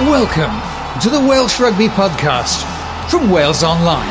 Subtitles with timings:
[0.00, 2.64] Welcome to the Welsh Rugby Podcast
[3.08, 4.04] from Wales Online.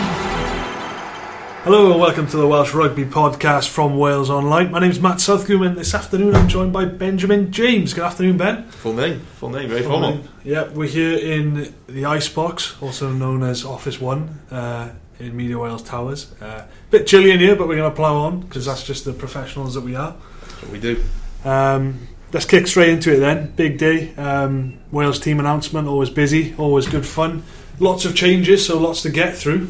[1.66, 4.72] Hello and welcome to the Welsh Rugby Podcast from Wales Online.
[4.72, 7.94] My name is Matt Southcombe and this afternoon I'm joined by Benjamin James.
[7.94, 8.64] Good afternoon, Ben.
[8.70, 10.22] Full name, full name, very formal.
[10.46, 14.90] Yeah, we're here in the Icebox, also known as Office One, uh,
[15.20, 16.31] in Media Wales Towers.
[16.41, 19.12] Uh, bit chilly in here, but we're going to plough on because that's just the
[19.12, 20.16] professionals that we are.
[20.40, 21.04] That's what we do.
[21.44, 23.52] Um, let's kick straight into it then.
[23.55, 24.13] Big day.
[24.16, 27.44] Um, Wales team announcement, always busy, always good fun.
[27.80, 29.70] Lots of changes, so lots to get through.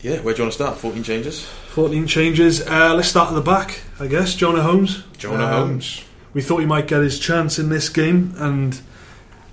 [0.00, 0.76] Yeah, where do you want to start?
[0.78, 1.44] 14 changes?
[1.70, 2.60] 14 changes.
[2.66, 4.34] Uh, let's start at the back, I guess.
[4.34, 5.02] Jonah Holmes.
[5.16, 6.04] Jonah Um, Holmes.
[6.34, 8.78] We thought he might get his chance in this game, and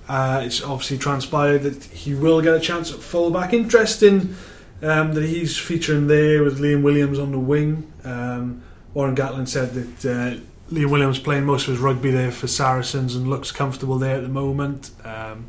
[0.08, 3.52] uh, it's obviously transpired that he will get a chance at fullback.
[3.54, 4.34] Interesting
[4.82, 7.90] um, that he's featuring there with Liam Williams on the wing.
[8.04, 8.62] Um,
[8.94, 10.40] Warren Gatland said that uh,
[10.72, 14.22] Liam Williams playing most of his rugby there for Saracens and looks comfortable there at
[14.22, 15.46] the moment, um,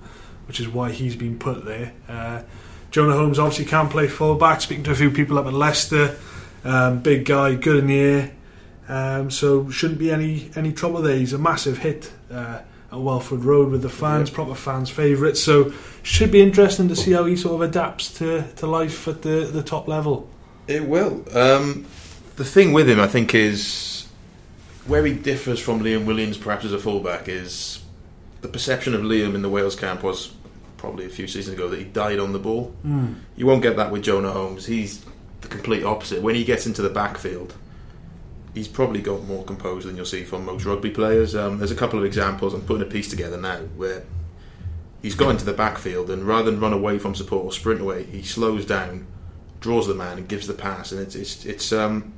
[0.48, 1.94] which is why he's been put there.
[2.08, 2.42] Uh,
[2.92, 4.62] Jonah Holmes obviously can play fullback.
[4.62, 6.18] Speaking to a few people up at Leicester,
[6.64, 8.32] um, big guy, good in the air.
[8.88, 11.16] Um, so shouldn't be any any trouble there.
[11.16, 12.60] He's a massive hit uh,
[12.92, 14.36] at Welford Road with the fans, Yeah.
[14.36, 15.38] proper fans' favourite.
[15.38, 15.72] So
[16.04, 19.46] should be interesting to see how he sort of adapts to, to life at the,
[19.52, 20.30] the top level.
[20.68, 21.24] It will.
[21.36, 21.86] Um,
[22.36, 23.93] the thing with him, I think, is
[24.88, 27.84] where he differs from Liam Williams, perhaps as a fullback, is
[28.42, 30.34] the perception of Liam in the Wales camp was
[30.78, 32.76] probably a few seasons ago that he died on the ball.
[33.38, 34.66] You won't get that with Jonah Holmes.
[34.66, 35.04] He's
[35.42, 36.22] the complete opposite.
[36.22, 37.56] When he gets into the backfield,
[38.54, 41.36] he's probably got more composure than you'll see from most rugby players.
[41.36, 42.54] Um, there's a couple of examples.
[42.54, 44.04] I'm putting a piece together now where
[45.02, 48.04] he's got into the backfield and rather than run away from support or sprint away,
[48.04, 49.08] he slows down,
[49.62, 50.92] draws the man, and gives the pass.
[50.92, 52.14] And it's it's, it's um,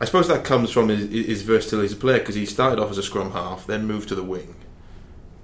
[0.00, 2.90] I suppose that comes from his, his versatility as a player because he started off
[2.90, 4.54] as a scrum half, then moved to the wing,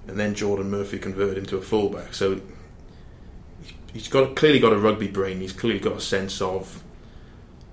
[0.07, 2.15] and then Geordan Murphy converted him to a fullback.
[2.15, 2.41] So
[3.93, 5.41] he's got clearly got a rugby brain.
[5.41, 6.83] He's clearly got a sense of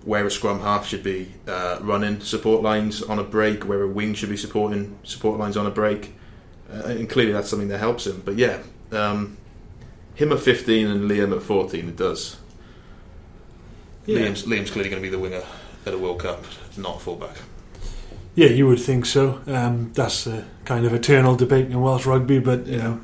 [0.04, 3.88] where a scrum half should be uh, running support lines on a break, where a
[3.88, 6.14] wing should be supporting support lines on a break,
[6.70, 8.20] uh, and clearly that's something that helps him.
[8.22, 8.58] But yeah,
[8.92, 9.38] um,
[10.14, 12.36] him at 15 and Liam at 14, it does.
[14.04, 14.18] Yeah.
[14.18, 15.42] Liam's, Liam's clearly going to be the winger
[15.86, 16.44] at a World Cup,
[16.76, 17.36] not fullback.
[18.34, 19.40] Yeah, you would think so.
[19.46, 22.82] Um, that's a kind of eternal debate in Welsh rugby, but you Yeah.
[22.82, 23.00] know,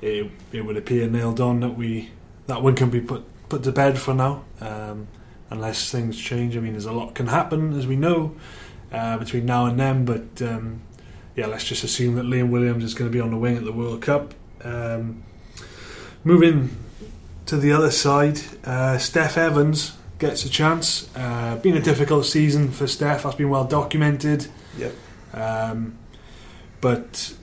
[0.00, 2.10] it, it would appear nailed on that we
[2.46, 5.06] that one can be put put to bed for now, um,
[5.50, 6.56] unless things change.
[6.56, 8.34] I mean, there's a lot can happen, as we know,
[8.92, 10.04] uh, between now and then.
[10.06, 10.80] But um,
[11.36, 13.64] yeah, let's just assume that Liam Williams is going to be on the wing at
[13.64, 14.34] the World Cup.
[14.64, 15.22] Um,
[16.24, 16.70] moving
[17.46, 21.10] to the other side, uh, Steff Evans gets a chance.
[21.16, 23.24] Uh, been a difficult season for Steff.
[23.24, 24.46] That's been well documented.
[24.78, 24.94] Yep.
[25.34, 25.98] Um,
[26.80, 27.34] but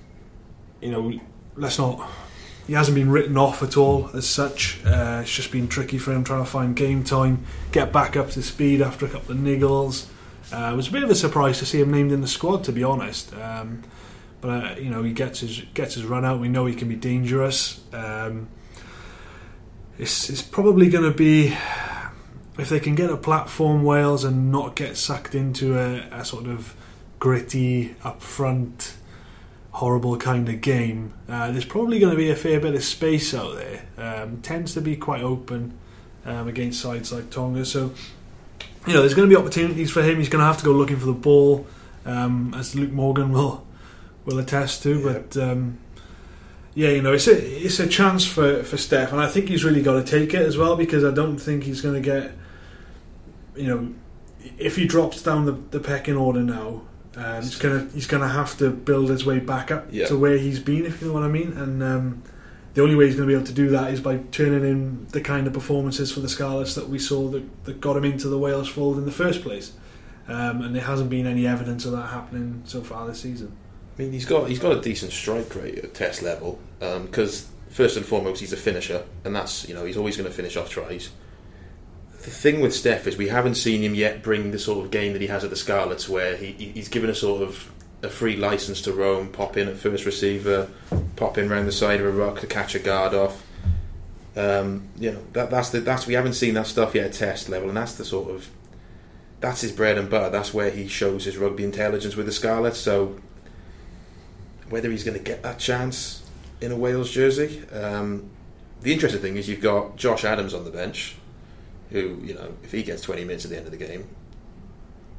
[0.82, 1.20] you know,
[1.56, 2.10] let's not.
[2.68, 4.80] He hasn't been written off at all as such.
[4.86, 8.30] Uh, it's just been tricky for him trying to find game time, get back up
[8.32, 10.08] to speed after a couple of niggles.
[10.52, 12.64] Uh, it was a bit of a surprise to see him named in the squad,
[12.66, 13.34] to be honest.
[13.36, 13.84] Um,
[14.42, 16.40] but uh, you know, he gets his gets his run out.
[16.40, 17.82] We know he can be dangerous.
[17.94, 18.50] Um,
[19.98, 21.58] it's, it's probably going to be
[22.58, 26.48] if they can get a platform Wales and not get sucked into a, a sort
[26.48, 26.76] of
[27.20, 28.94] gritty, upfront,
[29.72, 31.14] horrible kind of game.
[31.30, 33.86] Uh, there's probably going to be a fair bit of space out there.
[33.98, 35.78] Um, tends to be quite open
[36.26, 37.66] um, against sides like Tonga.
[37.66, 37.94] So,
[38.88, 40.18] you know, there's going to be opportunities for him.
[40.18, 41.68] He's going to have to go looking for the ball,
[42.06, 43.66] um, as Luke Morgan will
[44.26, 45.00] will attest to.
[45.00, 45.14] Yeah.
[45.14, 45.80] But um,
[46.76, 49.64] yeah, you know, it's a it's a chance for for Steff, and I think he's
[49.64, 52.32] really got to take it as well because I don't think he's going to get,
[53.58, 53.94] you know,
[54.58, 56.82] if he drops down the, the pecking order now,
[57.16, 60.06] um, he's gonna he's gonna have to build his way back up Yeah.
[60.08, 61.54] to where he's been, if you know what I mean.
[61.54, 62.24] And um,
[62.74, 65.08] the only way he's going to be able to do that is by turning in
[65.08, 68.28] the kind of performances for the Scarlets that we saw that, that got him into
[68.30, 69.74] the Wales fold in the first place.
[70.28, 73.56] Um, and there hasn't been any evidence of that happening so far this season.
[73.98, 77.98] I mean, he's got he's got a decent strike rate at test level because first
[77.98, 80.70] and foremost he's a finisher, and that's you know he's always going to finish off
[80.70, 81.10] tries.
[82.28, 85.14] The thing with Steff is we haven't seen him yet bring the sort of game
[85.14, 87.72] that he has at the Scarlets, where he, he- he's given a sort of
[88.04, 90.68] a free license to roam, pop in at first receiver,
[91.16, 93.46] pop in round the side of a rock to catch a guard off.
[94.36, 97.48] Um, you know that that's the that's we haven't seen that stuff yet at test
[97.48, 98.50] level, and that's the sort of
[99.40, 100.30] that's his bread and butter.
[100.30, 102.78] That's where he shows his rugby intelligence with the Scarlets.
[102.78, 103.16] So
[104.70, 106.24] whether he's going to get that chance
[106.60, 107.64] in a Wales jersey.
[107.70, 108.30] Um,
[108.82, 111.16] the interesting thing is you've got Josh Adams on the bench,
[111.92, 114.08] who you know if he gets 20 minutes at the end of the game,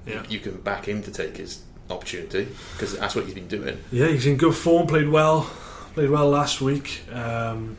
[0.07, 0.23] Yeah.
[0.29, 3.79] you can back him to take his opportunity because that's what he's been doing.
[3.91, 4.87] Yeah, he's in good form.
[4.87, 5.51] Played well.
[5.95, 7.03] Played well last week.
[7.13, 7.77] Um,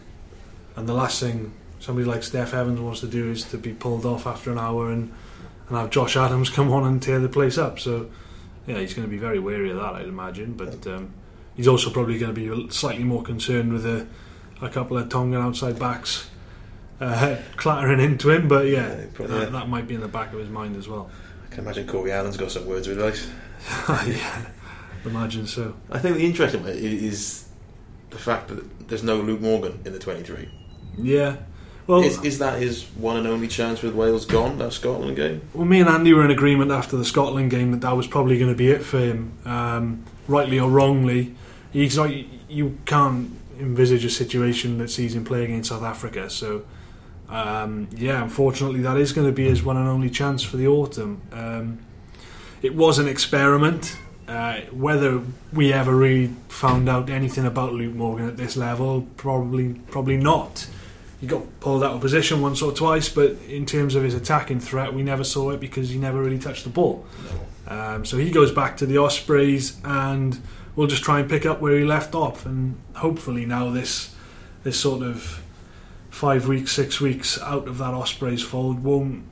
[0.76, 4.06] and the last thing somebody like Steff Evans wants to do is to be pulled
[4.06, 5.12] off after an hour and
[5.70, 7.80] and have Josh Adams come on and tear the place up.
[7.80, 8.10] So
[8.68, 10.54] yeah, he's going to be very wary of that, I'd imagine.
[10.54, 11.14] But um,
[11.56, 14.08] he's also probably going to be slightly more concerned with a,
[14.62, 16.30] a couple of Tongan outside backs
[17.00, 18.48] uh, clattering into him.
[18.48, 19.50] But yeah, Yeah, probably, that, yeah.
[19.50, 21.10] that might be in the back of his mind as well.
[21.46, 23.30] I can imagine Cory Allen's got some words of advice.
[24.08, 24.46] yeah,
[25.06, 25.76] imagine so.
[25.90, 27.48] I think the interesting one is
[28.10, 30.50] the fact that there's no Luke Morgan in the 23.
[30.98, 31.38] Yeah.
[31.88, 35.42] Well, Is, is that his one and only chance with Wales gone, that Scotland game?
[35.56, 38.38] Well, me and Andy were in agreement after the Scotland game that that was probably
[38.38, 41.34] going to be it for him, um, rightly or wrongly.
[41.74, 42.12] He's not,
[42.48, 46.30] you can't envisage a situation that sees him play against South Africa.
[46.30, 46.64] So,
[47.30, 50.68] um, yeah, unfortunately, that is going to be his one and only chance for the
[50.68, 51.22] autumn.
[51.32, 51.80] Um,
[52.62, 53.98] it was an experiment.
[54.28, 59.74] Uh, whether we ever really found out anything about Luke Morgan at this level, probably,
[59.88, 60.68] probably not
[61.20, 64.62] he got pulled out of position once or twice, but in terms of his attacking
[64.62, 67.06] threat, we never saw it because he never really touched the ball.
[67.68, 70.40] Um, so he goes back to the Ospreys, and
[70.76, 74.16] we'll just try and pick up where he left off, and hopefully now this
[74.64, 75.42] this sort of
[76.10, 79.24] five weeks, six weeks out of that Ospreys fold won't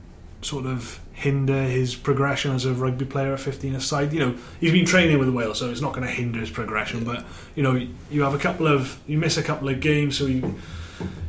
[0.42, 4.12] sort of hinder his progression as a rugby player at 15 aside.
[4.12, 6.50] You know, he's been training with the Wales, so it's not going to hinder his
[6.50, 7.04] progression.
[7.04, 10.26] But you know, you have a couple of you miss a couple of games, so
[10.26, 10.54] you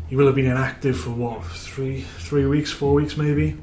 [0.09, 3.57] he will have been inactive for what three three weeks, four weeks maybe.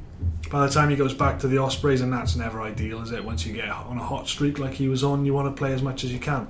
[0.50, 3.24] By the time he goes back to the Ospreys, and that's never ideal, is it?
[3.24, 5.72] Once you get on a hot streak like he was on, you want to play
[5.72, 6.46] as much as you can.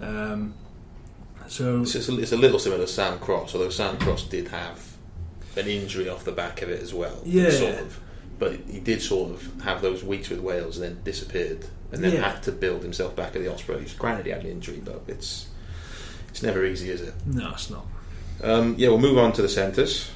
[0.00, 0.54] Um,
[1.52, 4.96] so It's, a, it's a little similar to Sam Cross, although Sam Cross did have
[5.56, 7.20] an injury off the back of it as well.
[7.24, 7.50] Yeah.
[7.50, 8.00] Sort of.
[8.38, 12.12] But he did sort of have those weeks with Wales and then disappeared and then
[12.14, 12.32] Yeah.
[12.32, 13.92] had to build himself back at the Ospreys.
[13.92, 15.46] Granted, he had an injury, but it's
[16.30, 17.12] it's never easy, is it?
[17.26, 17.84] no, it's not.
[18.42, 20.10] Um, yeah, we'll move on to the centres.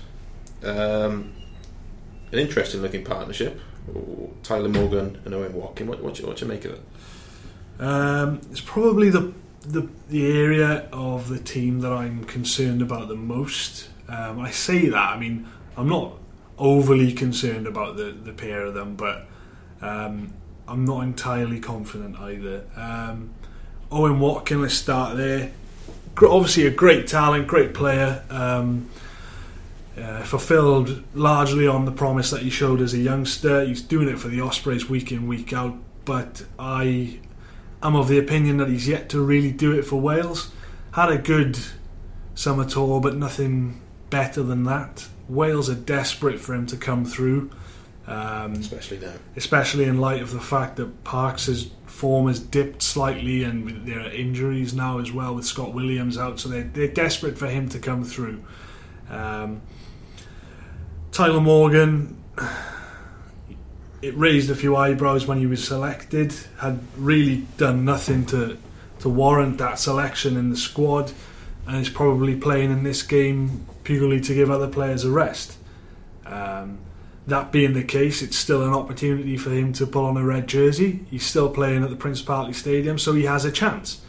[0.64, 1.34] Um,
[2.32, 3.60] an interesting looking partnership.
[4.42, 5.86] Tyler Morgan and Owen Watkin.
[5.86, 6.80] What, what, you, what you make of it?
[7.78, 9.32] Um, it's probably the,
[9.66, 13.88] the the area of the team that I'm concerned about the most.
[14.08, 16.12] Um, I say that I mean I'm not
[16.58, 19.26] overly concerned about the, the pair of them, but
[19.82, 20.32] um,
[20.66, 22.64] I'm not entirely confident either.
[22.76, 23.34] Um,
[23.90, 25.52] Owen Watkin, let's start there.
[26.16, 28.24] Obviously, a great talent, great player.
[28.30, 28.88] Um,
[29.98, 33.64] uh, fulfilled largely on the promise that he showed as a youngster.
[33.64, 35.74] He's doing it for the Ospreys week in, week out.
[36.04, 37.18] But I
[37.82, 40.50] am of the opinion that he's yet to really do it for Wales.
[40.92, 41.58] Had a good
[42.34, 43.80] summer tour, but nothing
[44.10, 45.08] better than that.
[45.28, 47.50] Wales are desperate for him to come through,
[48.06, 49.12] um, Especially now.
[49.34, 54.10] especially in light of the fact that Parkes' form has dipped slightly and there are
[54.10, 57.78] injuries now as well with Scott Williams out, so they're, they're desperate for him to
[57.78, 58.44] come through.
[59.10, 59.62] Um,
[61.10, 62.22] Tyler Morgan,
[64.02, 66.34] it raised a few eyebrows when he was selected.
[66.58, 68.58] Had really done nothing to
[69.00, 71.12] to warrant that selection in the squad,
[71.66, 75.56] and is probably playing in this game purely to give other players a rest.
[76.24, 76.78] Um,
[77.26, 80.46] that being the case, it's still an opportunity for him to pull on a red
[80.46, 81.04] jersey.
[81.10, 84.00] He's still playing at the Principality Stadium, so he has a chance.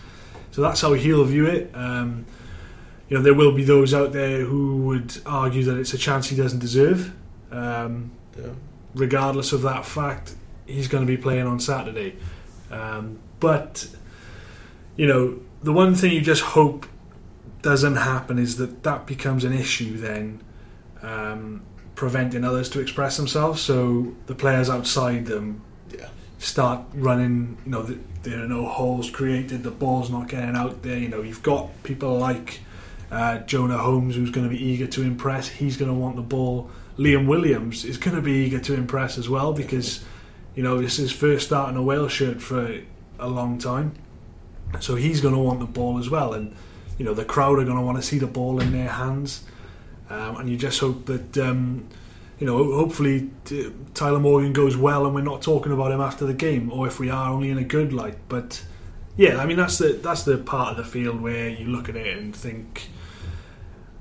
[0.52, 1.72] So that's how he'll view it.
[1.74, 2.26] Um,
[3.10, 6.28] you know, there will be those out there who would argue that it's a chance
[6.28, 7.14] he doesn't deserve.
[7.52, 8.50] Um, Yeah.
[8.98, 10.36] Regardless of that fact,
[10.66, 12.16] he's going to be playing on Saturday.
[12.72, 13.88] Um, but
[14.96, 16.86] you know, the one thing you just hope
[17.62, 20.42] doesn't happen is that that becomes an issue then,
[21.02, 21.62] um,
[21.96, 23.62] preventing others to express themselves.
[23.62, 25.62] So the players outside them
[25.92, 26.08] Yeah.
[26.40, 27.58] start running.
[27.66, 29.64] You know, th there are no holes created.
[29.64, 30.98] The ball's not getting out there.
[30.98, 32.60] You know, you've got people like
[33.10, 35.48] uh, Jonah Holmes who's going to be eager to impress.
[35.48, 36.70] He's going to want the ball.
[36.98, 40.04] Liam Williams is going to be eager to impress as well because
[40.56, 42.82] you know this is his first start in a Wales shirt for
[43.20, 43.94] a long time.
[44.80, 46.56] So he's going to want the ball as well, and
[46.98, 49.44] you know the crowd are going to want to see the ball in their hands.
[50.10, 51.88] Um, and you just hope that um,
[52.40, 53.30] you know hopefully
[53.94, 57.00] Tyler Morgan goes well, and we're not talking about him after the game, or if
[57.00, 58.18] we are, only in a good light.
[58.28, 58.64] But
[59.16, 61.96] yeah, I mean that's the that's the part of the field where you look at
[61.96, 62.90] it and think.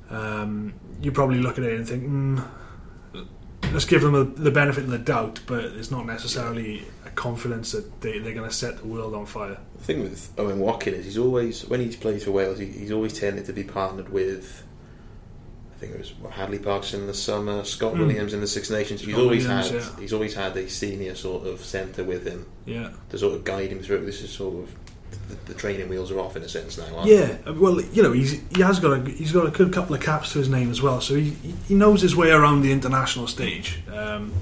[0.09, 2.49] Um, you probably look at it and think, mm,
[3.73, 7.73] let's give them a, the benefit of the doubt, but it's not necessarily a confidence
[7.73, 9.59] that they, they're going to set the world on fire.
[9.79, 12.93] The thing with Owen Watkin is he's always, when he's played for Wales, he, he's
[12.93, 14.63] always tended to be partnered with.
[15.75, 17.99] I think it was what, Hadleigh Parkes in the summer, Scott Mm.
[17.99, 19.03] Williams in the Six Nations.
[19.03, 20.01] He's Scott always Williams, had yeah.
[20.01, 23.71] he's always had a senior sort of centre with him Yeah, to sort of guide
[23.71, 24.07] him through.
[24.07, 24.75] This is sort of
[25.28, 26.97] the, the training wheels are off in a sense now.
[26.97, 29.95] Aren't Yeah, well, you know, he's he has got a he's got a good couple
[29.95, 31.30] of caps to his name as well, so he
[31.68, 33.83] he knows his way around the international stage.
[33.92, 34.33] Um,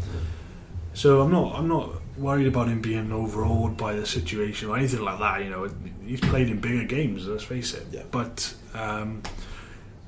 [0.93, 5.01] so I'm not I'm not worried about him being overawed by the situation or anything
[5.01, 5.43] like that.
[5.43, 5.71] You know,
[6.07, 7.27] he's played in bigger games.
[7.27, 7.87] Let's face it.
[7.91, 8.03] Yeah.
[8.11, 9.23] But um,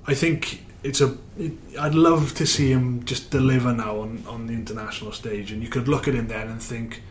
[0.07, 1.17] I think it's a.
[1.39, 5.63] It, I'd love to see him just deliver now on on the international stage, and
[5.63, 7.03] you could look at him then and think.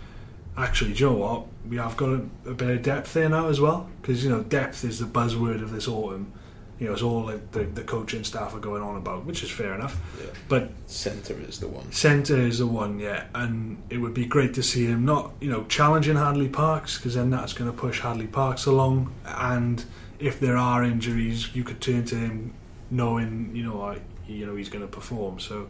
[0.58, 1.48] Actually, do you know what?
[1.70, 4.44] We have got a, a bit of depth there now as well, because you know
[4.44, 6.32] depth is the buzzword of this autumn.
[6.80, 9.50] You know, it's all that the, the coaching staff are going on about, which is
[9.50, 9.98] fair enough.
[10.20, 10.30] Yeah.
[10.50, 11.90] But Centre is the one.
[11.94, 15.50] Centre is the one, yeah, and it would be great to see him not, you
[15.50, 19.14] know, challenging Hadleigh Parkes because then that's going to push Hadleigh Parkes along.
[19.26, 19.86] And
[20.20, 22.54] if there are injuries, you could turn to him
[22.92, 25.40] knowing, you know, like, you know he's going to perform.
[25.40, 25.68] So,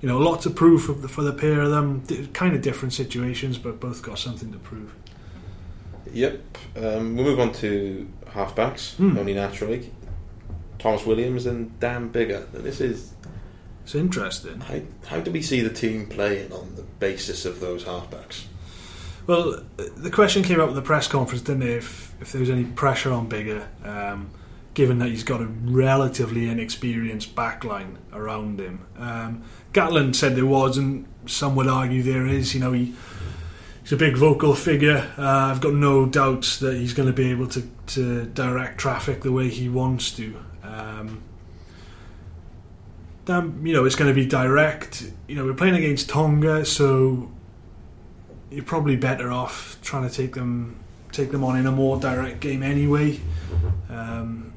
[0.00, 2.00] you know, a lot to prove for the, for the pair of them.
[2.00, 4.94] D- kind of different situations, but both got something to prove.
[6.12, 6.40] Yep.
[6.76, 9.16] Um, we'll move on to halfbacks, Hmm.
[9.18, 9.92] only naturally.
[10.78, 12.52] Tomos Williams and Dan Biggar.
[12.52, 13.12] Now, This is
[13.84, 14.60] It's interesting.
[14.60, 18.44] how, how do we see the team playing on the basis of those halfbacks?
[19.26, 21.76] Well, the question came up at the press conference, didn't it?
[21.76, 24.30] If, if there was any pressure on Biggar, um,
[24.74, 28.80] given that he's got a relatively inexperienced backline around him.
[28.96, 29.42] Um,
[29.72, 32.54] Gatland said there was, and some would argue there is.
[32.54, 32.94] You know, he
[33.82, 35.12] he's a big vocal figure.
[35.18, 39.22] Uh, I've got no doubts that he's going to be able to, to direct traffic
[39.22, 40.36] the way he wants to.
[40.62, 41.22] Um,
[43.24, 45.10] damn, you know, it's going to be direct.
[45.28, 47.30] You know, we're playing against Tonga, so
[48.50, 50.76] you're probably better off trying to take them
[51.12, 53.20] take them on in a more direct game anyway.
[53.88, 54.52] Um,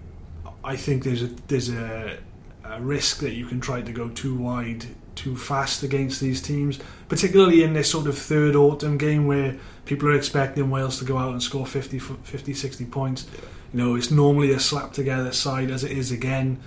[0.63, 2.19] I think there's a there's a,
[2.63, 6.79] a risk that you can try to go too wide too fast against these teams,
[7.07, 11.17] particularly in this sort of third autumn game where people are expecting Wales to go
[11.17, 13.27] out and score 50, 50 60 points.
[13.73, 16.59] You know, it's normally a slap together side as it is again.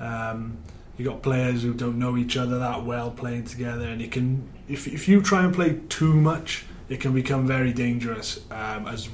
[0.00, 0.58] Um,
[0.98, 4.48] you got players who don't know each other that well playing together, and it can
[4.68, 8.40] if if you try and play too much, it can become very dangerous.
[8.50, 9.08] Um, as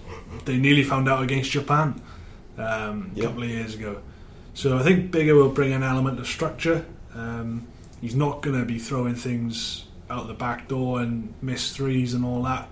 [0.45, 2.01] they nearly found out against Japan
[2.59, 3.25] um, a Yeah.
[3.27, 4.01] couple of years ago.
[4.55, 6.85] So I think Biggar will bring an element of structure.
[7.15, 7.67] Um,
[8.01, 12.25] he's not going to be throwing things out the back door and miss threes and
[12.25, 12.69] all that.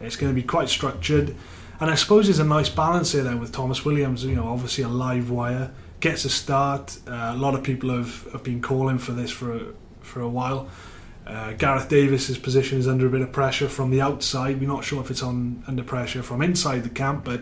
[0.00, 1.34] It's going to be quite structured.
[1.80, 4.84] And I suppose there's a nice balance here then with Tomos Williams, you know, obviously
[4.84, 6.98] a live wire, gets a start.
[7.06, 9.60] Uh, a lot of people have, have been calling for this for a,
[10.00, 10.68] for a while.
[11.26, 14.60] Uh, Gareth Davies's position is under a bit of pressure from the outside.
[14.60, 17.40] We're not sure if it's on under pressure from inside the camp, but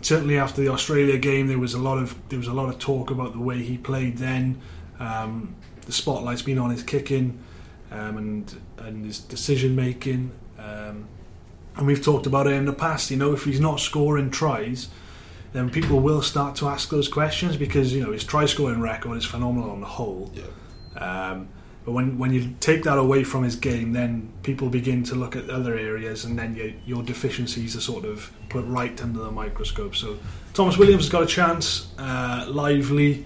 [0.00, 2.78] certainly after the Australia game, there was a lot of there was a lot of
[2.80, 4.18] talk about the way he played.
[4.18, 4.60] Then
[4.98, 5.54] um,
[5.88, 7.42] the spotlight's been on his kicking
[7.90, 11.08] um, and and his decision making, um,
[11.76, 13.10] and we've talked about it in the past.
[13.10, 14.88] You know, if he's not scoring tries,
[15.54, 19.16] then people will start to ask those questions because you know his try scoring record
[19.16, 20.30] is phenomenal on the whole.
[20.34, 20.44] Yeah.
[21.02, 21.48] Um,
[21.86, 25.36] but when, when you take that away from his game, then people begin to look
[25.36, 29.30] at other areas, and then your, your deficiencies are sort of put right under the
[29.30, 29.96] microscope.
[29.96, 30.18] So
[30.52, 33.24] Tomos Williams has got a chance, uh, lively,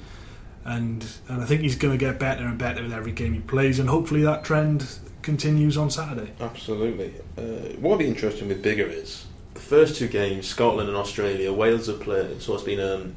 [0.64, 3.40] and and I think he's going to get better and better with every game he
[3.40, 4.86] plays, and hopefully that trend
[5.22, 6.32] continues on Saturday.
[6.40, 7.14] Absolutely.
[7.38, 11.52] Uh, what would be interesting with Biggar is the first two games, Scotland and Australia,
[11.52, 13.14] Wales have played, so it's been um,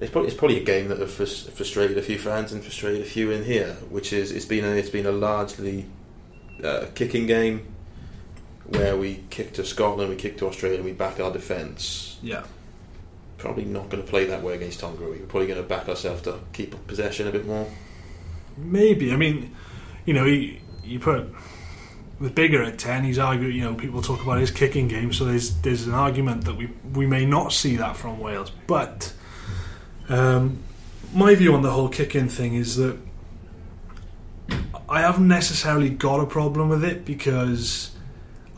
[0.00, 3.08] it's probably it's probably a game that have frustrated a few fans and frustrated a
[3.08, 5.86] few in here, which is it's been a, it's been a largely
[6.64, 7.66] uh, kicking game
[8.66, 12.18] where we kick to Scotland, we kick to Australia, and we back our defence.
[12.22, 12.44] Yeah,
[13.40, 15.02] Probably not going to play that way against Tonga.
[15.02, 17.66] We're probably going to back ourselves to keep possession a bit more.
[18.56, 19.12] maybe.
[19.12, 19.56] I mean,
[20.04, 21.34] you know, you put
[22.20, 23.56] with Biggar at ten, he's arguing.
[23.56, 26.68] You know, people talk about his kicking game, so there's there's an argument that we
[26.92, 28.52] we may not see that from Wales.
[28.66, 29.12] But
[30.10, 30.58] um,
[31.14, 32.98] my view on the whole kicking thing is that
[34.88, 37.92] I haven't necessarily got a problem with it because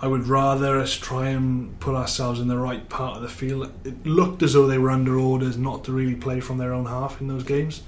[0.02, 3.72] I would rather us try and put ourselves in the right part of the field.
[3.84, 6.86] It looked as though they were under orders not to really play from their own
[6.86, 7.82] half in those games.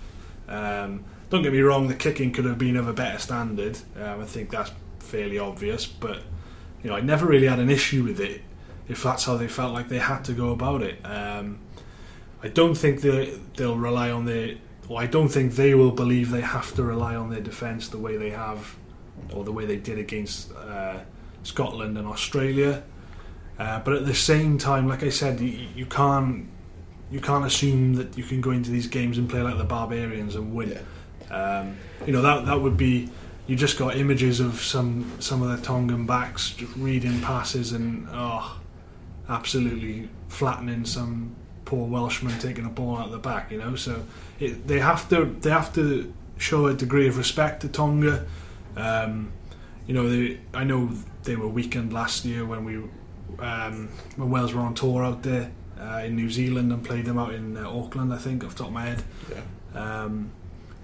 [0.48, 3.78] Um, don't get me wrong, the kicking could have been of a better standard.
[4.00, 6.20] Um, I think that's fairly obvious, but
[6.84, 8.42] you know, I never really had an issue with it
[8.86, 11.04] if that's how they felt like they had to go about it.
[11.04, 11.58] Um,
[12.44, 14.56] I don't think they they'll rely on their.
[14.88, 17.98] Well, I don't think they will believe they have to rely on their defence the
[17.98, 18.76] way they have,
[19.32, 20.98] or the way they did against uh,
[21.44, 22.82] Scotland and Australia.
[23.58, 26.48] Uh, but at the same time, like I said, you, you can't
[27.10, 30.34] you can't assume that you can go into these games and play like the barbarians
[30.34, 30.78] and win.
[31.30, 33.10] Um, you know that that would be.
[33.46, 38.58] You just got images of some some of the Tongan backs reading passes and oh,
[39.28, 43.52] absolutely flattening some poor Welshman taking a ball out of the back.
[43.52, 44.04] You know, so
[44.40, 48.26] it, they have to they have to show a degree of respect to Tonga.
[48.76, 49.32] Um,
[49.86, 50.90] you know, they, I know
[51.24, 52.76] they were weakened last year when we
[53.38, 57.18] um, when Wales were on tour out there uh, in New Zealand and played them
[57.18, 58.12] out in uh, Auckland.
[58.12, 59.02] I think off the top of my head.
[59.30, 60.02] Yeah.
[60.02, 60.30] Um,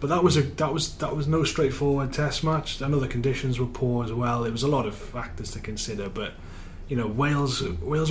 [0.00, 2.80] but that was a that was that was no straightforward test match.
[2.80, 4.44] I know the conditions were poor as well.
[4.44, 6.32] It was a lot of factors to consider, but
[6.88, 8.10] you know Wales Wales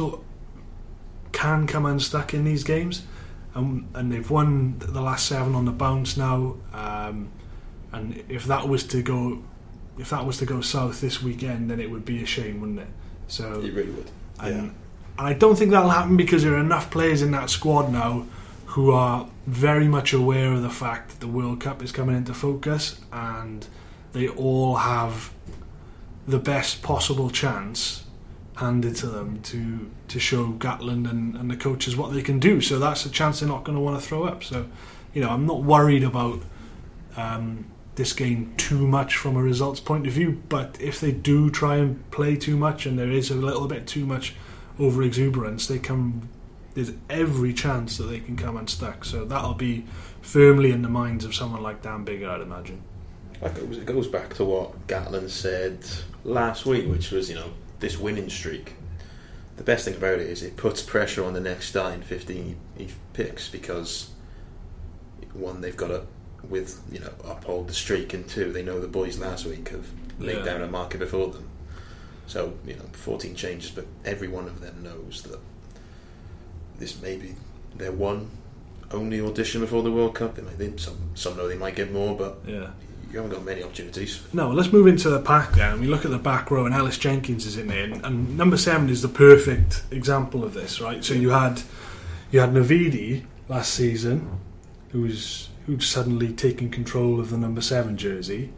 [1.31, 3.03] can come unstuck in these games,
[3.55, 6.57] and and they've won the last seven on the bounce now.
[6.73, 7.29] Um,
[7.91, 9.41] and if that was to go,
[9.99, 12.79] if that was to go south this weekend, then it would be a shame, wouldn't
[12.79, 12.87] it?
[13.27, 14.09] So It really would.
[14.39, 14.61] and, yeah.
[15.17, 18.25] and I don't think that'll happen because there are enough players in that squad now
[18.67, 22.33] who are very much aware of the fact that the World Cup is coming into
[22.33, 23.67] focus and
[24.13, 25.31] they all have
[26.27, 28.05] the best possible chance
[28.55, 32.61] handed to them to to show Gatland and, and the coaches what they can do.
[32.61, 34.43] So that's a chance they're not going to want to throw up.
[34.43, 34.67] So,
[35.13, 36.41] you know, I'm not worried about
[37.15, 37.65] um,
[37.99, 40.41] this game too much from a results point of view.
[40.47, 43.85] But if they do try and play too much and there is a little bit
[43.85, 44.35] too much
[44.79, 46.29] over exuberance, they come.
[46.75, 49.03] There's every chance that they can come unstuck.
[49.03, 49.85] So that'll be
[50.21, 52.81] firmly in the minds of someone like Dan Biggar, I'd imagine.
[53.41, 55.79] It goes back to what Gatland said
[56.23, 57.51] last week, which was, you know,
[57.81, 58.75] this winning streak.
[59.57, 62.87] The best thing about it is it puts pressure on the next in 15 he
[63.11, 64.11] picks because,
[65.33, 66.03] one, they've got to,
[66.47, 69.87] with, you know, uphold the streak, and two, they know the boys last week have
[70.19, 70.43] laid Yeah.
[70.45, 71.45] down a marker before them.
[72.27, 75.39] So, you know, 14 changes, but every one of them knows that
[76.77, 77.35] this may be
[77.75, 78.29] their one
[78.91, 80.35] only audition before the World Cup.
[80.35, 82.67] They might, they, some, some know they might get more, but Yeah.
[83.11, 84.21] you haven't got many opportunities.
[84.33, 85.73] No, let's move into the pack then.
[85.73, 88.37] And we look at the back row, and Ellis Jenkins is in there, and, and
[88.37, 91.03] number seven is the perfect example of this, right?
[91.03, 91.61] So you had
[92.31, 94.29] you had Navidi last season,
[94.91, 98.51] who's who's suddenly taken control of the number seven jersey.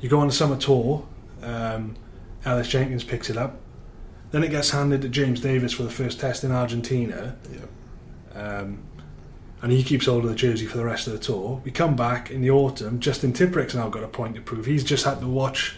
[0.00, 1.04] You go on a summer tour,
[1.42, 1.96] um,
[2.44, 3.58] Ellis Jenkins picks it up.
[4.30, 7.36] Then it gets handed to James Davies for the first test in Argentina.
[7.52, 8.40] Yeah.
[8.40, 8.84] Um,
[9.60, 11.60] and he keeps hold of the jersey for the rest of the tour.
[11.64, 13.00] We come back in the autumn.
[13.00, 14.66] Justin Tipuric's now got a point to prove.
[14.66, 15.76] He's just had to watch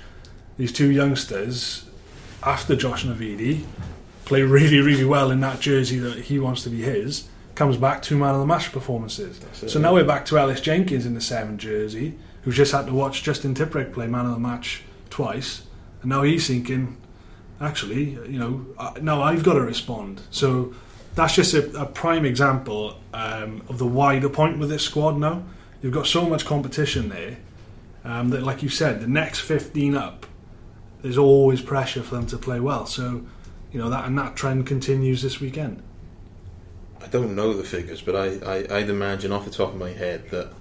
[0.59, 1.89] these two youngsters
[2.43, 3.65] after Josh Navidi
[4.27, 7.27] play really, really well in that jersey that he wants to be his.
[7.59, 9.41] Comes back two man of the match performances.
[9.65, 9.69] it.
[9.69, 12.95] So now we're back to Ellis Jenkins in the seven jersey, who's just had to
[12.95, 15.63] watch Justin Tipuric play man of the match twice,
[16.01, 16.99] and now he's thinking,
[17.61, 18.65] actually, you know,
[19.03, 20.23] now I've got to respond.
[20.31, 20.73] So
[21.17, 25.43] that's just a, a prime example um, of the wider point with this squad now.
[25.83, 27.39] You've got so much competition there
[28.05, 30.27] um, that, like you said, the next 15 up,
[31.03, 32.87] there's always pressure for them to play well.
[32.87, 33.27] So,
[33.73, 35.83] you know, that and that trend continues this weekend.
[37.03, 39.91] I don't know the figures, but I, I, I'd imagine off the top of my
[39.91, 40.53] head that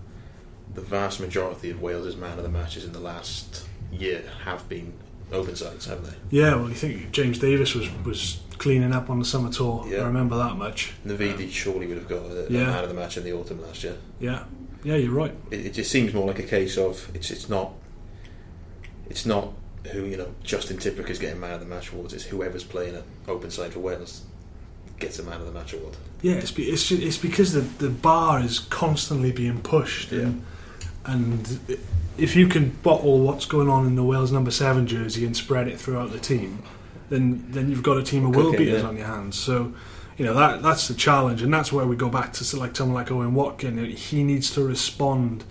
[0.74, 4.94] the vast majority of Wales' man of the matches in the last year have been
[5.32, 6.38] open sides, haven't they?
[6.38, 9.86] Yeah, well, you think James Davies was, was cleaning up on the summer tour.
[9.88, 10.00] Yeah.
[10.02, 10.94] I remember that much.
[11.06, 12.66] Navidi um, surely would have got a, a Yeah.
[12.68, 13.98] man of the match in the autumn last year.
[14.20, 14.44] Yeah,
[14.84, 15.34] yeah, you're right.
[15.52, 17.74] It, it just seems more like a case of it's it's not
[19.10, 19.54] it's not
[19.92, 22.14] who you know Justin Tipuric is getting man of the match awards.
[22.14, 24.22] It's whoever's playing an open side for Wales
[25.00, 25.96] gets a man of the match award.
[26.22, 30.44] Yeah, it's be, it's, it's because the the bar is constantly being pushed, and
[31.06, 31.60] and
[32.18, 35.68] if you can bottle what's going on in the Wales number seven jersey and spread
[35.68, 36.64] it throughout the team,
[37.10, 38.88] then then you've got a team of world beaters yeah.
[38.88, 39.38] on your hands.
[39.38, 39.74] So.
[40.18, 42.96] You know that that's the challenge, and that's where we go back to like someone
[42.96, 43.78] like Owen Watkin.
[43.86, 45.44] He needs to respond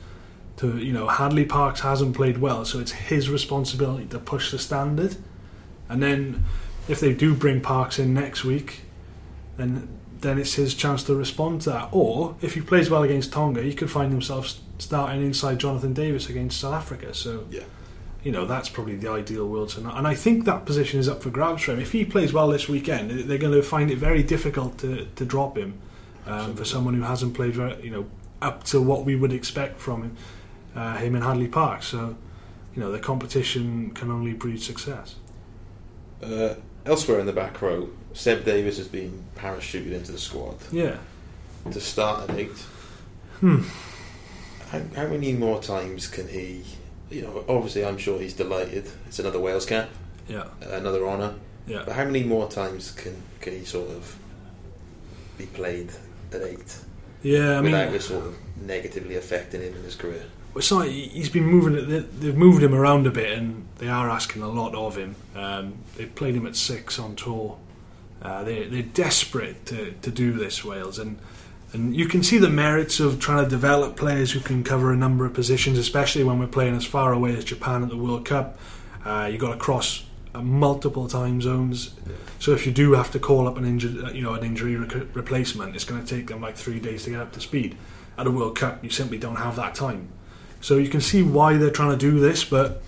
[0.57, 4.59] to you know Hadleigh Parkes hasn't played well, so it's his responsibility to push the
[4.59, 5.17] standard.
[5.89, 6.45] And then
[6.89, 8.81] if they do bring Parkes in next week,
[9.57, 9.89] then
[10.21, 11.89] then it's his chance to respond to that.
[11.93, 16.31] Or if he plays well against Tonga, he could find himself starting inside Jonathan Davies
[16.31, 17.13] against South Africa.
[17.13, 17.65] So Yeah.
[18.25, 19.97] you know that's probably the ideal world scenario.
[19.99, 21.81] And I think that position is up for grabs for him.
[21.81, 25.25] If he plays well this weekend, they're going to find it very difficult to, to
[25.25, 25.75] drop him
[26.27, 28.07] um, for someone who hasn't played very, you know
[28.43, 30.17] up to what we would expect from him,
[30.75, 31.83] uh, him in Hadleigh Park.
[31.83, 32.17] So
[32.75, 35.17] you know the competition can only breed success.
[36.23, 36.55] Uh,
[36.87, 40.97] elsewhere in the back row, Seb Davies has been parachuted into the squad Yeah.
[41.71, 42.57] to start at eight.
[43.41, 43.63] Hmm.
[44.71, 46.65] How, how many more times can he?
[47.11, 48.89] You know, obviously, I'm sure he's delighted.
[49.07, 49.89] It's another Wales cap,
[50.29, 50.47] Yeah.
[50.63, 51.35] another honour.
[51.67, 51.83] Yeah.
[51.85, 54.17] But how many more times can can he sort of
[55.39, 55.91] be played
[56.33, 56.77] at eight
[57.23, 57.59] Yeah.
[57.59, 60.25] I mean, without it sort of negatively affecting him in his career?
[60.57, 64.09] It's like he's been moving they- They've moved him around a bit, and they are
[64.11, 65.15] asking a lot of him.
[65.35, 67.59] Um, they played him at six on tour
[68.23, 71.19] Uh, they they're desperate to, to do this Wales and
[71.73, 74.97] and you can see the merits of trying to develop players who can cover a
[74.97, 78.25] number of positions, especially when we're playing as far away as Japan at the World
[78.25, 78.59] Cup.
[79.05, 81.91] Uh, you've got to cross uh, multiple time zones,
[82.39, 84.75] so if you do have to call up an injured, uh, you know, an injury
[84.77, 87.77] replacement, it's going to take them like three days to get up to speed.
[88.17, 90.09] At a World Cup, you simply don't have that time.
[90.67, 92.83] So you can see why they're trying to do this, but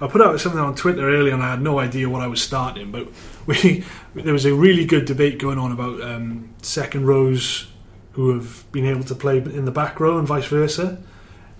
[0.00, 2.40] I put out something on Twitter earlier and I had no idea what I was
[2.40, 3.08] starting, but
[3.46, 7.68] we there was a really good debate going on about um, second rows
[8.12, 10.96] who have been able to play in the back row and vice versa.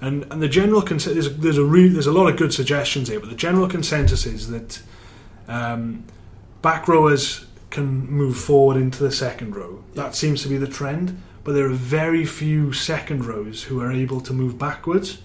[0.01, 3.09] And and the general consensus there's, there's a re- there's a lot of good suggestions
[3.09, 4.81] here, but the general consensus is that
[5.47, 6.05] um,
[6.63, 9.85] back rowers can move forward into the second row.
[9.93, 13.93] That seems to be the trend, but there are very few second rows who are
[13.93, 15.19] able to move backwards.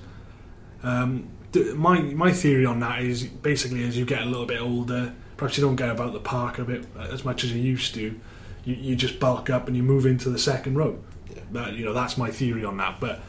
[0.86, 4.62] Um, th- my my theory on that is basically as you get a little bit
[4.62, 7.94] older, perhaps you don't get about the park a bit as much as you used
[7.96, 8.20] to.
[8.64, 11.00] You, you just bulk up and you move into the second row.
[11.30, 11.42] Yeah.
[11.52, 13.00] That you know that's my theory on that.
[13.00, 13.22] But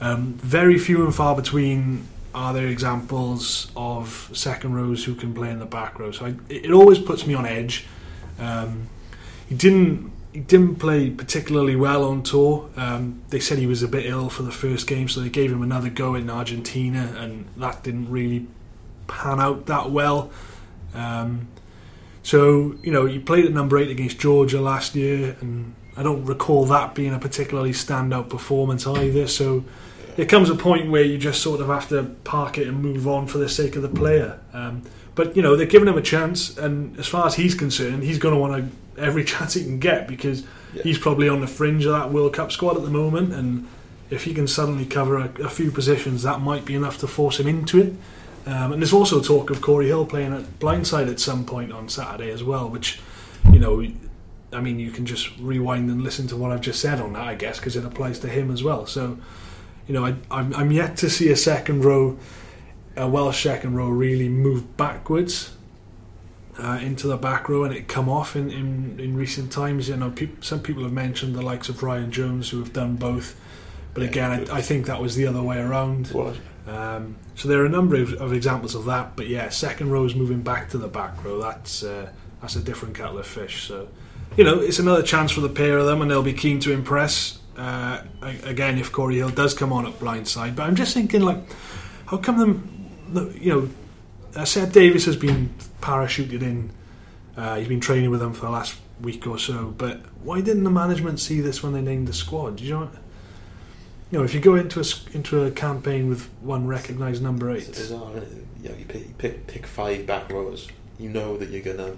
[0.00, 5.50] um, very few and far between are there examples of second rows who can play
[5.50, 6.10] in the back row.
[6.10, 7.86] So I, it, it always puts me on edge.
[8.38, 8.88] Um,
[9.48, 12.68] he didn't he didn't play particularly well on tour.
[12.76, 15.52] Um, they said he was a bit ill for the first game, so they gave
[15.52, 18.48] him another go in Argentina, and that didn't really
[19.06, 20.32] pan out that well.
[20.92, 21.46] Um,
[22.24, 26.24] so you know, he played at number eight against Georgia last year, and I don't
[26.24, 29.28] recall that being a particularly standout performance either.
[29.28, 29.64] So
[30.16, 33.06] it comes a point where you just sort of have to park it and move
[33.06, 34.40] on for the sake of the player.
[34.52, 34.82] Um,
[35.14, 38.18] but you know, they're giving him a chance, and as far as he's concerned, he's
[38.18, 40.42] going to want every chance he can get because
[40.74, 40.82] Yeah.
[40.82, 43.66] he's probably on the fringe of that World Cup squad at the moment, and
[44.10, 47.38] if he can suddenly cover a, a few positions, that might be enough to force
[47.40, 47.94] him into it.
[48.46, 51.88] Um, and there's also talk of Cory Hill playing at blindside at some point on
[51.88, 53.00] Saturday as well, which,
[53.50, 53.82] you know,
[54.52, 57.22] I mean, you can just rewind and listen to what I've just said on that,
[57.22, 58.84] I guess, because it applies to him as well.
[58.86, 59.16] So,
[59.88, 62.18] you know, I, I'm, I'm yet to see a second row,
[62.96, 65.54] a Welsh second row, really move backwards
[66.58, 69.88] uh, into the back row and it come off in, in, in recent times.
[69.88, 72.96] You know, peop some people have mentioned the likes of Ryan Jones who have done
[72.96, 73.38] both,
[73.92, 74.48] but again.
[74.50, 76.12] I, I think that was the other way around.
[76.66, 80.14] Um, so there are a number of, of examples of that, but yeah, second rows
[80.14, 81.40] moving back to the back row.
[81.40, 83.64] That's uh, that's a different kettle of fish.
[83.64, 83.88] So
[84.36, 86.72] you know, it's another chance for the pair of them, and they'll be keen to
[86.72, 87.38] impress.
[87.56, 88.02] Uh,
[88.44, 91.38] again, if Cory Hill does come on at blindside, but I'm just thinking like,
[92.06, 92.73] how come them?
[93.14, 93.68] You know,
[94.40, 96.70] uh, Seb Davies has been parachuted in.
[97.36, 100.64] Uh, he's been training with them for the last week or so, but why didn't
[100.64, 102.56] the management see this when they named the squad?
[102.56, 102.90] Do you know?
[104.10, 104.84] You know, if you go into a
[105.16, 108.46] into a campaign with one recognised number It's eight, bizarre, isn't it?
[108.62, 110.68] You, know, you pick, pick pick five back rowers.
[110.98, 111.96] You know that you're gonna.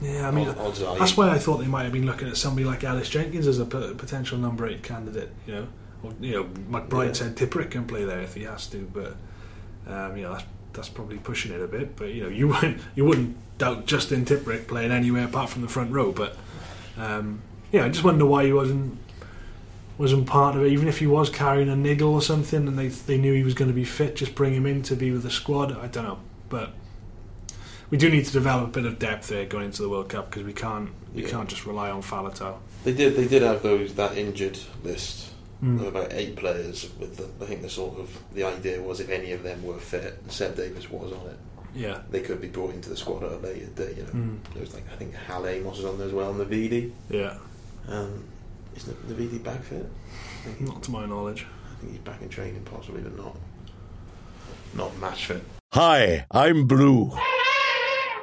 [0.00, 2.28] yeah, I mean, odds are that's you- why I thought they might have been looking
[2.28, 5.30] at somebody like Ellis Jenkins as a p- potential number eight candidate.
[5.46, 5.66] You know,
[6.02, 7.12] or, you know, McBryde Yeah.
[7.12, 9.16] said Tipuric can play there if he has to, but
[9.86, 11.96] um, you know, that's, that's probably pushing it a bit.
[11.96, 15.68] But you know, you wouldn't you wouldn't doubt Justin Tipuric playing anywhere apart from the
[15.68, 16.12] front row.
[16.12, 16.36] But
[16.98, 18.98] um, yeah, I just wonder why he wasn't
[19.98, 20.72] wasn't part of it.
[20.72, 23.54] Even if he was carrying a niggle or something, and they they knew he was
[23.54, 25.72] going to be fit, just bring him in to be with the squad.
[25.76, 26.70] I don't know, but.
[27.90, 30.30] We do need to develop a bit of depth there going into the World Cup
[30.30, 31.28] because we can't we Yeah.
[31.30, 32.58] can't just rely on Faletau.
[32.84, 33.16] They did.
[33.16, 35.29] They did have those that injured list
[35.62, 35.80] Mm.
[35.80, 36.88] of about eight players.
[36.98, 39.78] With the, I think the sort of the idea was if any of them were
[39.78, 41.38] fit, Seb Davies was on it.
[41.74, 42.00] Yeah.
[42.10, 43.96] They could be brought into the squad at a later date.
[43.98, 44.38] You know, Mm.
[44.54, 46.92] there was like I think Hallam Amos was on there as well, and the VD.
[47.10, 47.34] Yeah.
[47.88, 48.24] Um,
[48.74, 49.86] is the, the VD back fit?
[50.46, 51.46] I Not to my knowledge.
[51.70, 53.36] I think he's back in training, possibly, but not
[54.74, 55.42] not match fit.
[55.74, 57.12] Hi, I'm Blue.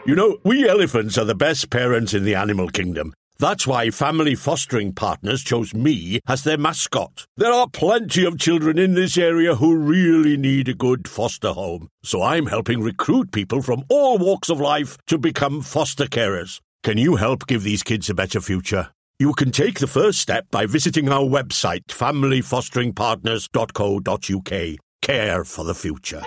[0.06, 3.14] You know, we elephants are the best parents in the animal kingdom.
[3.40, 7.28] That's why Family Fostering Partners chose me as their mascot.
[7.38, 11.90] There are plenty of children in this area who really need a good foster home.
[12.04, 16.60] So I'm helping recruit people from all walks of life to become foster carers.
[16.84, 18.90] Can you help give these kids a better future?
[19.20, 24.78] You can take the first step by visiting our website, familyfosteringpartners.co.uk.
[25.02, 26.24] Care for the future.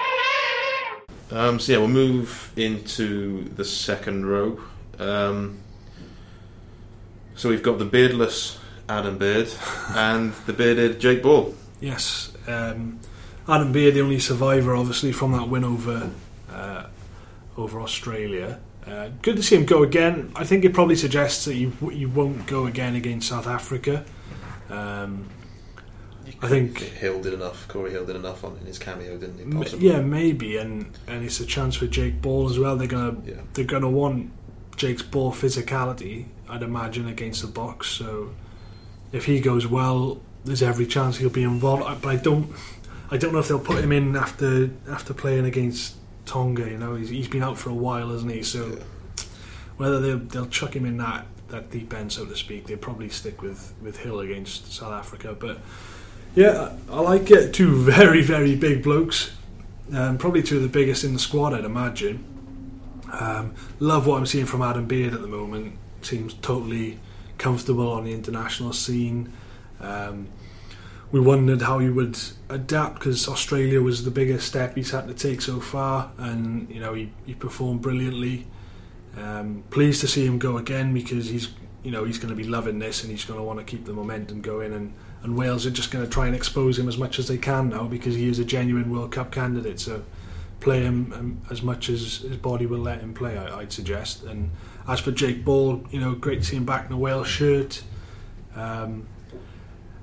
[1.32, 4.60] Um, so yeah, we'll move into the second row.
[4.98, 5.60] Um,
[7.40, 9.48] so we've got the beardless Adam Beard
[9.94, 11.54] and the bearded Jake Ball.
[11.80, 12.32] Yes.
[12.46, 13.00] Um,
[13.48, 16.10] Adam Beard, the only survivor, obviously, from that win over
[16.52, 16.84] uh,
[17.56, 18.60] over Australia.
[18.86, 20.32] Uh, good to see him go again.
[20.36, 24.04] I think it probably suggests that you you won't go again against South Africa.
[24.68, 25.26] Um,
[26.42, 27.66] I think Hill did enough.
[27.68, 29.56] Cory Hill did enough on in his cameo, didn't he?
[29.56, 29.88] Possibly.
[29.88, 32.76] Yeah, maybe, and and it's a chance for Jake Ball as well.
[32.76, 33.34] They're gonna Yeah.
[33.54, 34.30] they're gonna want
[34.76, 37.84] Jake's ball physicality, I'd imagine, against the Boks.
[37.84, 38.30] So
[39.12, 42.02] if he goes well, there's every chance he'll be involved.
[42.02, 42.52] But I don't,
[43.10, 46.68] I don't know if they'll put him in after after playing against Tonga.
[46.68, 48.42] You know, he's, he's been out for a while, hasn't he?
[48.42, 48.78] So
[49.76, 53.08] whether they'll, they'll chuck him in that that deep end, so to speak, they'll probably
[53.08, 55.36] stick with with Hill against South Africa.
[55.38, 55.58] But
[56.34, 57.52] yeah, I I like it.
[57.52, 59.32] Two very very big blokes.
[59.92, 62.24] Um, probably two of the biggest in the squad, I'd imagine.
[63.12, 65.74] Um, love what I'm seeing from Adam Beard at the moment.
[66.02, 66.98] Seems totally
[67.38, 69.32] comfortable on the international scene.
[69.80, 70.28] Um,
[71.12, 75.14] we wondered how he would adapt because Australia was the biggest step he's had to
[75.14, 78.46] take so far, and you know he, he performed brilliantly.
[79.16, 81.48] Um, pleased to see him go again because he's
[81.82, 83.84] you know he's going to be loving this and he's going to want to keep
[83.86, 86.96] the momentum going and, and Wales are just going to try and expose him as
[86.96, 89.80] much as they can now because he is a genuine World Cup candidate.
[89.80, 90.04] So
[90.60, 93.36] play him um, as much as his body will let him play.
[93.36, 94.22] I, I'd suggest.
[94.24, 94.50] And
[94.88, 97.82] as for Jake Ball, you know, great to see him back in a Wales shirt.
[98.54, 99.08] Um,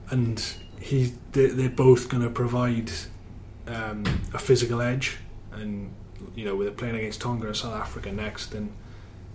[0.09, 0.43] and
[0.79, 2.91] he they, they're both going to provide
[3.67, 5.17] um, a physical edge.
[5.51, 5.93] And
[6.35, 8.71] you know, with playing against Tonga and South Africa next, and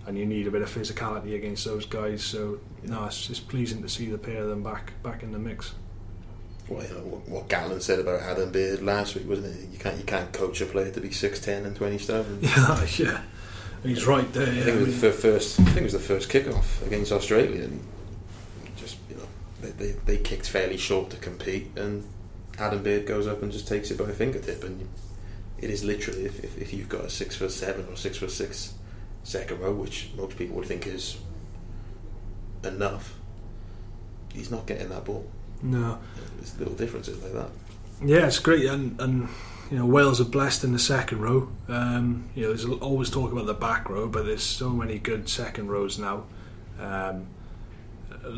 [0.05, 2.23] and you need a bit of physicality against those guys.
[2.23, 5.39] So no, it's just pleasing to see the pair of them back back in the
[5.39, 5.73] mix.
[6.67, 9.69] Well, you know, what, what Gallen said about Adam Beard last week, wasn't it?
[9.69, 12.39] You can't you can't coach a player to be six ten and twenty stone.
[12.41, 13.21] Yeah, yeah,
[13.83, 14.47] he's right there.
[14.47, 14.63] I Yeah.
[14.63, 15.59] think it was the first.
[15.59, 17.79] I think it was the first kickoff against Australia, and
[18.75, 19.27] just you know
[19.61, 22.03] they, they, they kicked fairly short to compete, and
[22.57, 24.87] Adam Beard goes up and just takes it by a fingertip, and
[25.59, 28.31] it is literally if, if, if you've got a six foot seven or six foot
[28.31, 28.73] six
[29.23, 31.17] second row, which most people would think is
[32.63, 33.15] enough,
[34.33, 35.25] he's not getting that ball.
[35.61, 35.97] no,
[36.37, 37.49] There's little differences like that.
[38.03, 39.29] yeah, it's great, and and
[39.71, 41.49] you know Wales are blessed in the second row.
[41.67, 45.29] Um, you know, there's always talk about the back row, but there's so many good
[45.29, 46.25] second rows now.
[46.79, 47.27] Um,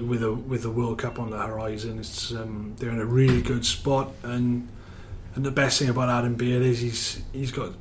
[0.08, 3.42] with a with the World Cup on the horizon, it's um, they're in a really
[3.42, 4.68] good spot, and
[5.36, 7.74] and the best thing about Adam Beard is he's he's got,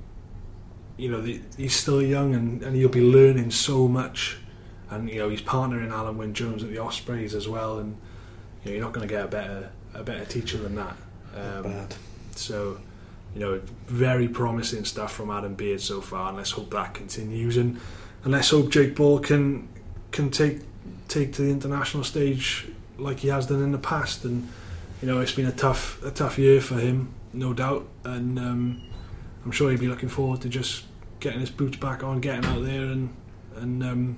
[0.97, 4.39] you know, the, he's still young and, and he'll be learning so much,
[4.91, 7.97] and you know he's partnering Alun Wyn Jones at the Ospreys as well, and
[8.65, 10.97] you know, you're not going to get a better a better teacher than that.
[11.35, 11.95] Um, Bad.
[12.35, 12.79] so,
[13.35, 17.57] you know, very promising stuff from Adam Beard so far, and let's hope that continues.
[17.57, 17.81] And,
[18.23, 19.69] and let's hope Jake Ball can
[20.13, 20.61] can take
[21.09, 24.25] take to the international stage like he has done in the past.
[24.25, 24.49] And
[25.03, 27.89] you know, it's been a tough a tough year for him, no doubt.
[28.05, 28.83] And um,
[29.45, 30.85] I'm sure he'll be looking forward to just
[31.19, 33.13] getting his boots back on, getting out there, and
[33.57, 34.17] and um,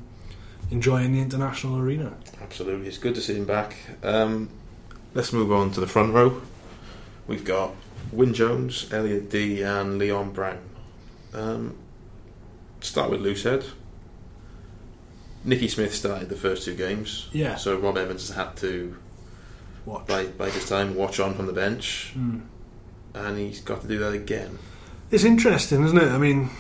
[0.71, 2.13] enjoying the international arena.
[2.43, 3.77] Absolutely, it's good to see him back.
[4.03, 4.51] Um,
[5.15, 6.43] let's move on to the front row.
[7.27, 7.75] We've got
[8.12, 10.59] Wyn Jones, Elliot Dee, and Leon Brown.
[11.35, 11.77] Um,
[12.81, 13.64] start with Loosehead.
[15.45, 18.97] Nicky Smith started the first two games, Yeah, so Rob Evans has had to,
[19.85, 20.07] watch.
[20.07, 22.38] by, by this time, watch on from the bench, Hmm.
[23.14, 24.59] and he's got to do that again.
[25.11, 26.09] It's interesting, isn't it?
[26.11, 26.51] I mean,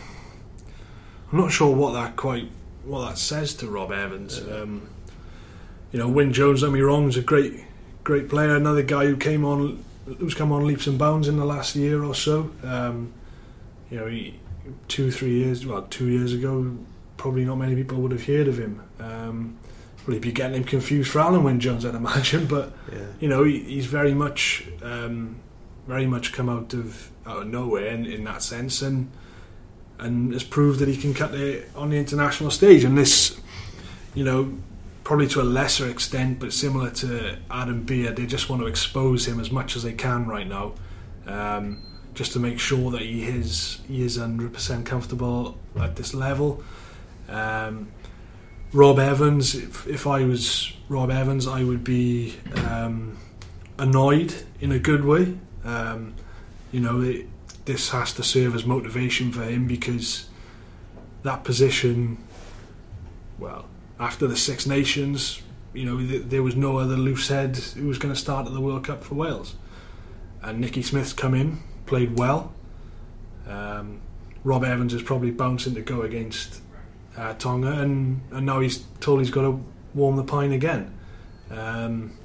[1.32, 2.48] I'm not sure what that quite
[2.84, 4.40] what that says to Rob Evans.
[4.46, 4.58] Yeah.
[4.58, 4.88] Um,
[5.90, 7.64] you know, Wyn Jones, don't be wrong, is a great,
[8.04, 8.54] great player.
[8.54, 9.84] Another guy who came on,
[10.18, 12.50] who's come on leaps and bounds in the last year or so.
[12.62, 13.12] Um,
[13.90, 14.38] you know, he,
[14.88, 16.76] two, three years, well, two years ago,
[17.16, 18.82] probably not many people would have heard of him.
[19.00, 19.58] Um,
[19.98, 23.44] probably be getting him confused for Alun Wyn Jones, I'd imagine, but Yeah, you know,
[23.44, 25.36] he, he's very much, um,
[25.86, 29.10] very much come out of out of nowhere in, in that sense, and
[29.98, 32.84] and has proved that he can cut it on the international stage.
[32.84, 33.40] And this,
[34.14, 34.52] you know,
[35.06, 39.24] probably to a lesser extent, but similar to Adam Beard, they just want to expose
[39.28, 40.74] him as much as they can right now,
[41.28, 41.80] um,
[42.12, 46.60] just to make sure that he is he is hundred percent comfortable at this level.
[47.28, 47.92] Um,
[48.72, 52.34] Rob Evans, if, if I was Rob Evans, I would be
[52.66, 53.16] um,
[53.78, 55.38] annoyed in a good way.
[55.62, 56.14] Um,
[56.72, 57.28] you know, it,
[57.64, 60.28] this has to serve as motivation for him because
[61.22, 62.18] that position,
[63.38, 63.66] well,
[63.98, 67.98] after the Six Nations, you know, th- there was no other loose head who was
[67.98, 69.56] going to start at the World Cup for Wales.
[70.42, 72.52] And Nicky Smith's come in, played well.
[73.48, 74.00] Um,
[74.44, 76.60] Rob Evans is probably bouncing to go against
[77.16, 80.96] uh, Tonga, and, and now he's told he's got to warm the pine again.
[81.50, 82.16] Um,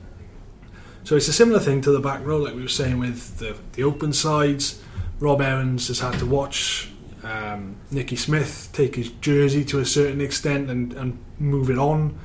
[1.03, 3.57] so it's a similar thing to the back row, like we were saying with the,
[3.73, 4.81] the open sides.
[5.19, 6.90] Rob Evans has had to watch
[7.31, 12.17] um, Nicky Smith take his jersey to a certain extent and, and move it on.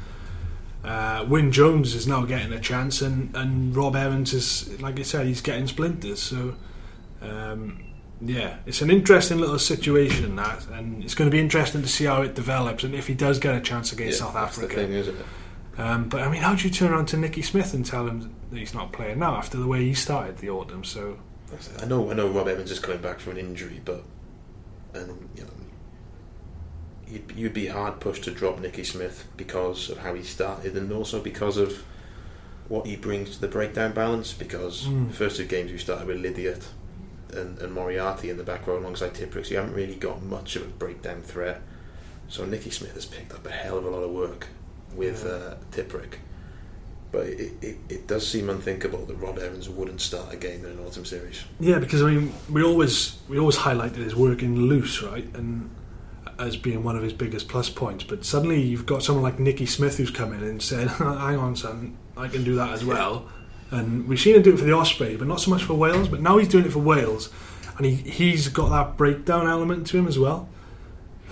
[0.84, 5.02] Uh, Wyn Jones is now getting a chance, and, and Rob Evans is, like I
[5.02, 6.20] said, he's getting splinters.
[6.22, 6.54] So
[7.22, 7.82] um,
[8.20, 12.04] Yeah, it's an interesting little situation that, and it's going to be interesting to see
[12.04, 14.74] how it develops and if he does get a chance against Yeah, South Africa.
[14.74, 15.16] thing?
[15.78, 18.34] Um, but I mean, how do you turn around to Nicky Smith and tell him
[18.50, 20.84] that he's not playing now after the way he started the autumn?
[20.84, 21.18] So
[21.82, 22.28] I know, I know.
[22.28, 24.02] Rob Evans is coming back from an injury, but
[24.96, 25.50] and you know,
[27.08, 30.92] you'd, you'd be hard pushed to drop Nicky Smith because of how he started, and
[30.92, 31.84] also because of
[32.68, 34.32] what he brings to the breakdown balance.
[34.32, 35.08] Because Mm.
[35.08, 36.64] the first two games we started with Lydiate
[37.32, 40.56] and, and Moriarty in the back row alongside Tipuric, so you haven't really got much
[40.56, 41.60] of a breakdown threat.
[42.28, 44.48] So Nicky Smith has picked up a hell of a lot of work
[44.94, 45.30] with Yeah.
[45.30, 45.56] uh.
[47.16, 50.72] But it, it, it does seem unthinkable that Rob Evans wouldn't start a game in
[50.72, 51.44] an autumn series.
[51.58, 55.70] yeah, because I mean, we always we always highlighted his working loose, right, and
[56.38, 58.04] as being one of his biggest plus points.
[58.04, 61.56] But suddenly you've got someone like Nicky Smith who's come in and said, "Hang on,
[61.56, 63.26] son, I can do that as well."
[63.70, 66.08] And we've seen him do it for the Osprey, but not so much for Wales.
[66.08, 67.30] But now he's doing it for Wales,
[67.78, 70.50] and he he's got that breakdown element to him as well.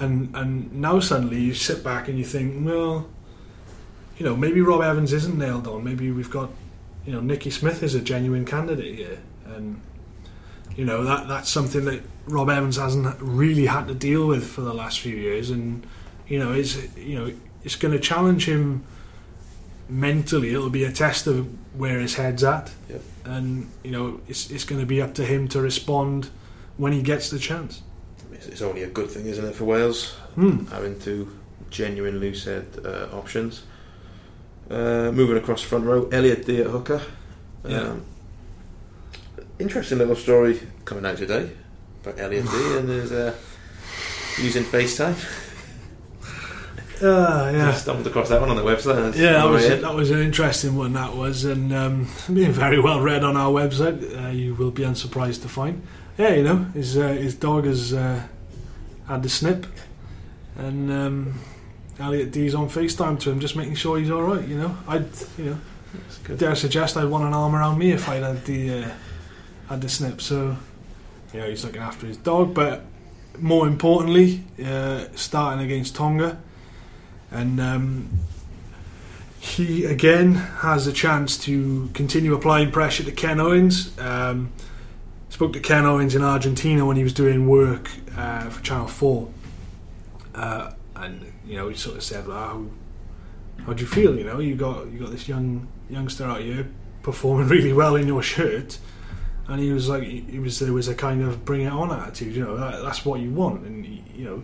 [0.01, 3.11] And and now suddenly you sit back and you think, well,
[4.19, 5.83] you know, maybe Rob Evans isn't nailed on.
[5.85, 6.51] Maybe we've got,
[7.07, 9.81] you know, Nicky Smith is a genuine candidate here, and
[10.77, 14.61] you know that that's something that Rob Evans hasn't really had to deal with for
[14.63, 15.87] the last few years, and
[16.29, 17.33] you know, is you know,
[17.65, 18.85] it's going to challenge him
[19.89, 20.51] mentally.
[20.55, 21.47] It'll be a test of
[21.79, 23.03] where his head's at, Yep.
[23.25, 26.31] and you know, it's it's going to be up to him to respond
[26.77, 27.83] when he gets the chance.
[28.33, 30.67] It's, it's only a good thing, isn't it, for Wales Hmm.
[30.67, 31.29] having two
[31.71, 33.63] genuine loose head uh, options.
[34.71, 37.03] Uh, moving across front row, Elliot Dee at hooker.
[37.65, 37.95] Um, Yeah.
[39.59, 41.51] Interesting little story coming out today
[42.03, 43.35] about Elliot Dee and his uh,
[44.43, 45.15] using FaceTime.
[47.03, 47.73] Uh, I yeah.
[47.75, 49.05] stumbled across that one on the website.
[49.05, 49.83] and Yeah, that was, head.
[49.83, 50.93] that was an interesting one.
[50.95, 53.99] That was, and um, being very well read on our website.
[54.25, 55.83] Uh, you will be unsurprised to find.
[56.19, 58.23] Yeah, you know, his uh, his dog has uh,
[59.09, 59.67] had the snip,
[60.57, 61.41] and um,
[61.99, 64.47] Elliot Dee's on FaceTime to him, just making sure he's all right.
[64.47, 65.07] You know, I'd
[65.39, 65.59] you know
[66.25, 66.39] good.
[66.39, 68.91] dare suggest I'd want an arm around me if I'd had the uh,
[69.69, 70.21] had the snip.
[70.21, 70.57] So,
[71.33, 72.85] you know, he's looking after his dog, but
[73.39, 76.39] more importantly, uh, starting against Tonga,
[77.31, 78.09] and um,
[79.39, 83.97] he again has a chance to continue applying pressure to Ken Owens.
[83.99, 84.53] Um,
[85.29, 89.29] spoke to Ken Owens in Argentina when he was doing work uh, for Channel Four,
[90.35, 94.17] uh, and you know he sort of said, "Well, how, how do you feel?
[94.17, 96.69] You know, you got you got this young youngster out here
[97.03, 98.79] performing really well in your shirt."
[99.47, 102.35] And he was like, he was there was a kind of bring it on attitude,
[102.35, 102.57] you know.
[102.57, 104.43] That, that's what you want, and you know,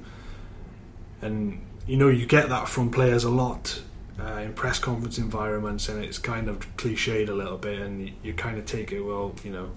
[1.23, 3.81] and you know you get that from players a lot
[4.21, 8.15] uh, in press conference environments, and it's kind of cliched a little bit, and you,
[8.23, 9.71] you kind of take it, well, you know,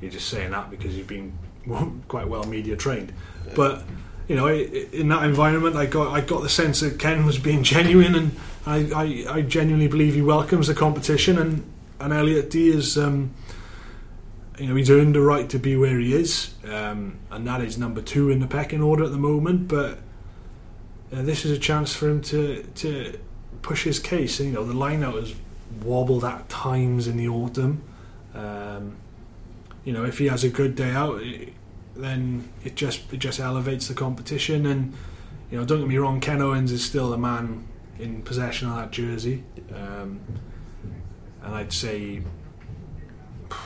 [0.00, 1.36] you're just saying that because you've been
[2.08, 3.12] quite well media trained,
[3.54, 3.82] but
[4.28, 7.62] you know, in that environment, I got I got the sense that Ken was being
[7.62, 8.36] genuine, and
[8.66, 11.64] I, I, I genuinely believe he welcomes the competition, and
[11.98, 12.96] and Elliot Dee is.
[12.96, 13.34] Um,
[14.58, 17.78] you know, he's earned the right to be where he is, um, and that is
[17.78, 19.68] number two in the pecking order at the moment.
[19.68, 19.98] But
[21.12, 23.18] uh, this is a chance for him to to
[23.62, 24.40] push his case.
[24.40, 25.34] And, you know, the lineout has
[25.82, 27.82] wobbled at times in the autumn.
[28.34, 28.96] Um,
[29.84, 31.52] you know, if he has a good day out, it,
[31.98, 34.66] then it just it just elevates the competition.
[34.66, 34.94] And
[35.50, 37.66] you know, don't get me wrong, Ken Owens is still the man
[37.98, 39.42] in possession of that jersey,
[39.74, 40.20] um,
[41.42, 42.22] and I'd say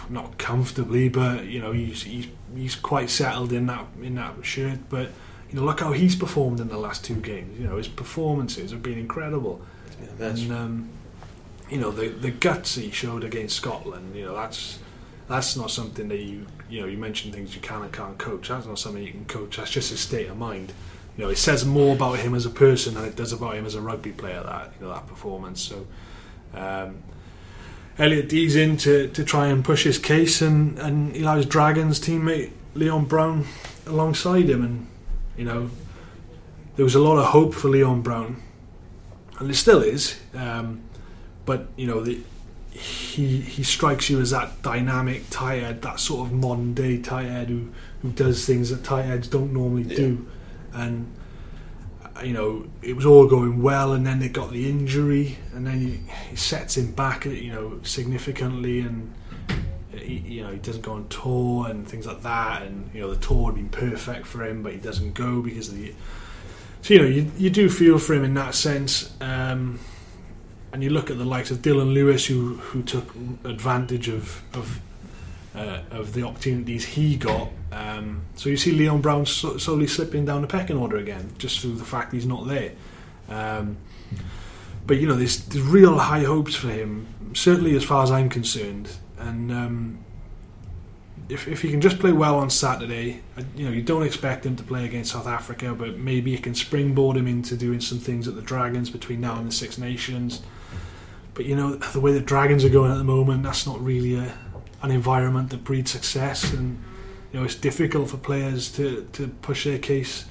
[0.09, 4.79] not comfortably, but you know he's he's he's quite settled in that in that shirt.
[4.89, 5.11] But
[5.51, 7.59] you know, look how he's performed in the last two games.
[7.59, 9.61] You know, his performances have been incredible,
[10.01, 10.91] Yeah, and um,
[11.71, 14.17] you know the the guts he showed against Scotland.
[14.17, 14.79] You know, that's
[15.29, 18.49] that's not something that you you know you mentioned things you can and can't coach.
[18.49, 19.59] That's not something you can coach.
[19.59, 20.73] That's just his state of mind.
[21.17, 23.67] You know, it says more about him as a person than it does about him
[23.67, 24.43] as a rugby player.
[24.43, 25.61] That you know that performance.
[25.61, 25.87] So.
[26.55, 27.03] Um,
[27.99, 32.01] Elliot Dee's in to, to try and push his case, and, and he allows Dragons
[32.01, 33.47] teammate Leon Brown
[33.87, 34.65] alongside him.
[34.65, 34.87] And,
[35.37, 35.71] you know,
[36.77, 38.43] there was a lot of hope for Leon Brown,
[39.39, 40.19] and there still is.
[40.35, 40.81] Um,
[41.45, 42.23] but, you know, the,
[42.73, 47.27] he he strikes you as that dynamic tight head, that sort of modern day tight
[47.27, 47.69] head who,
[48.01, 49.97] who does things that tight heads don't normally Yeah.
[49.97, 50.27] do.
[50.73, 51.07] And,
[52.03, 55.67] uh, you know, it was all going well, and then they got the injury, and
[55.67, 56.01] then he,
[56.31, 59.13] he sets him back, you know, significantly, and
[59.95, 63.13] he, you know he doesn't go on tour and things like that, and you know
[63.13, 65.93] the tour had been perfect for him, but he doesn't go because of the.
[66.81, 69.79] So you know you you do feel for him in that sense, um,
[70.73, 73.15] and you look at the likes of Dillon Lewis who who took
[73.45, 74.81] advantage of of
[75.55, 77.51] uh, of the opportunities he got.
[77.71, 81.61] Um, so you see Leon Brown so- slowly slipping down the pecking order again, just
[81.61, 82.73] through the fact he's not there.
[83.29, 83.77] Um,
[84.87, 88.29] but you know, there's, there's real high hopes for him, certainly as far as I'm
[88.29, 88.91] concerned.
[89.19, 89.99] And um,
[91.29, 94.45] if, if he can just play well on Saturday, uh, you know, you don't expect
[94.45, 97.99] him to play against South Africa, but maybe you can springboard him into doing some
[97.99, 100.43] things at the Dragons between now and the Six Nations.
[101.35, 104.15] But you know, the way the Dragons are going at the moment, that's not really
[104.17, 104.35] a,
[104.83, 106.83] an environment that breeds success, and
[107.33, 110.27] you know, it's difficult for players to, to push their case.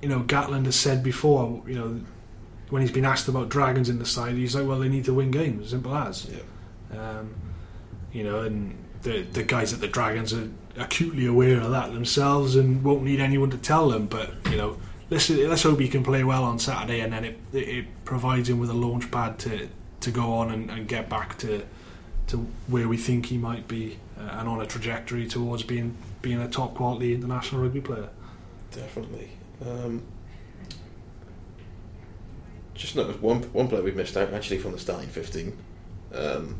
[0.00, 2.00] You know, Gatland has said before, you know,
[2.70, 5.14] when he's been asked about Dragons in the side, he's like, well, they need to
[5.14, 6.26] win games, simple as.
[6.26, 6.98] Yeah.
[6.98, 7.34] Um,
[8.12, 12.56] you know, and the the guys at the Dragons are acutely aware of that themselves
[12.56, 14.06] and won't need anyone to tell them.
[14.06, 14.78] But you know,
[15.10, 18.48] let's let's hope he can play well on Saturday, and then it it, it provides
[18.48, 19.68] him with a launch pad to
[20.00, 21.64] to go on and, and get back to
[22.28, 26.40] to where we think he might be, uh, and on a trajectory towards being being
[26.40, 28.08] a top quality international rugby player.
[28.70, 29.30] Definitely.
[29.64, 30.02] Um,
[32.74, 35.56] just noticed one one player we've missed out actually from the starting fifteen.
[36.14, 36.56] Um,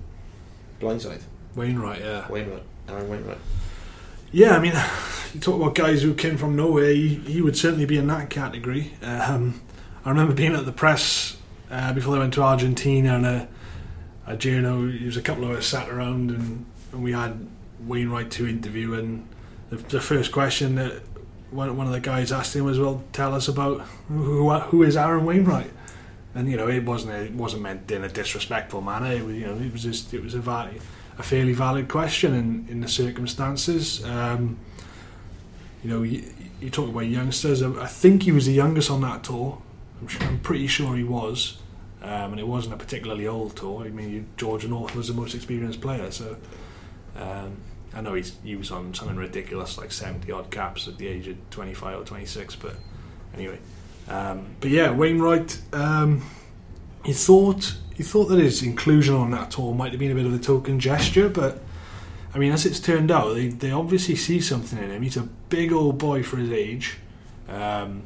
[0.80, 1.22] blindside.
[1.54, 2.30] Wainwright, yeah.
[2.30, 2.62] Wainwright.
[2.88, 3.38] Aaron Wainwright.
[4.30, 4.72] Yeah, I mean,
[5.34, 6.90] you talk about guys who came from nowhere.
[6.90, 8.94] He, he would certainly be in that category.
[9.02, 9.60] Um,
[10.04, 11.37] I remember being at the press
[11.70, 13.48] uh, before they went to Argentina, and a,
[14.26, 17.46] a journo, there was a couple of us sat around, and, and we had
[17.86, 18.94] Wainwright to interview.
[18.94, 19.26] And
[19.70, 21.02] the, the first question that
[21.50, 24.96] one, one of the guys asked him was, "Well, tell us about who who is
[24.96, 25.70] Aaron Wainwright."
[26.34, 29.12] And you know, it wasn't it wasn't meant in a disrespectful manner.
[29.12, 30.80] It was, you know, it was just it was a valid,
[31.18, 34.04] a fairly valid question in, in the circumstances.
[34.04, 34.58] Um,
[35.82, 36.24] you know, you,
[36.60, 37.62] you talk about youngsters.
[37.62, 39.62] I think he was the youngest on that tour.
[40.00, 41.58] I'm, pretty sure he was,
[42.02, 43.84] um, and it wasn't a particularly old tour.
[43.84, 46.36] I mean, George North was the most experienced player, so
[47.16, 47.56] um,
[47.94, 51.28] I know he's, he was on something ridiculous like 70 odd caps at the age
[51.28, 52.56] of 25 or 26.
[52.56, 52.76] But
[53.34, 53.58] anyway,
[54.08, 55.60] um, but yeah, Wainwright.
[55.72, 56.22] Um,
[57.04, 60.26] he thought he thought that his inclusion on that tour might have been a bit
[60.26, 61.62] of a token gesture, but
[62.34, 65.02] I mean, as it's turned out, they, they obviously see something in him.
[65.02, 66.98] He's a big old boy for his age.
[67.48, 68.04] Um,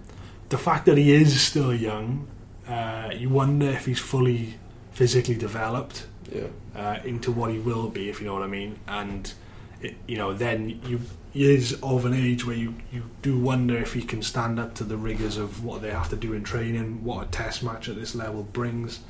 [0.52, 2.26] the fact that he is still young,
[2.68, 4.54] uh, you wonder if he's fully
[4.92, 6.48] physically developed Yeah.
[6.76, 8.76] uh, into what he will be, if you know what I mean.
[8.86, 9.32] And
[9.80, 11.00] it, you know, then you
[11.32, 14.74] he is of an age where you, you do wonder if he can stand up
[14.74, 17.88] to the rigors of what they have to do in training, what a test match
[17.88, 19.00] at this level brings.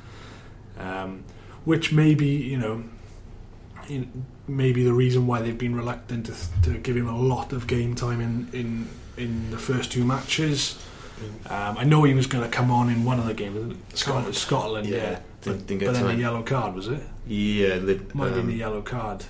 [0.79, 1.25] Um,
[1.65, 2.83] which maybe you know,
[3.89, 6.33] in, maybe the reason why they've been reluctant to,
[6.63, 8.87] to give him a lot of game time in in,
[9.17, 10.79] in the first two matches.
[11.49, 14.35] Um, I know he was going to come on in one of the games, Scotland,
[14.35, 14.95] Scotland, yeah.
[14.97, 17.01] Yeah, But, didn't- didn't but then the yellow card was it?
[17.27, 17.75] Yeah.
[17.79, 19.25] Might have been um, the yellow card.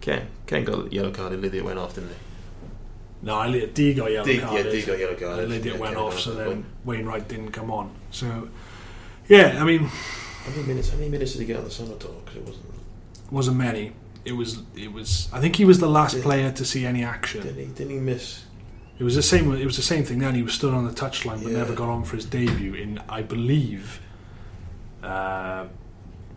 [0.00, 0.26] Ken.
[0.46, 1.32] Ken got a yellow card.
[1.32, 2.16] and Lydiate went off, didn't he?
[3.22, 4.64] No, Dee got yellow Dee, card.
[4.64, 5.38] yeah, Dee got yellow card.
[5.40, 7.90] And Lydiate Yeah, went Ken off, so then Wainwright didn't come on.
[8.10, 8.48] So,
[9.28, 10.88] yeah, I mean, How many minutes?
[10.90, 12.14] How many minutes did he get on the summer tour?
[12.24, 12.64] Because it wasn't.
[13.30, 13.92] wasn't many.
[14.24, 15.28] It was, it was.
[15.32, 17.42] I think he was the last Did- player to see any action.
[17.42, 17.66] Didn't he?
[17.66, 18.44] Didn't he miss?
[19.00, 19.52] It was the same.
[19.56, 20.18] It was the same thing.
[20.20, 21.58] Then he was stood on the touchline, but Yeah.
[21.58, 24.00] never got on for his debut in, I believe.
[25.02, 25.64] Uh,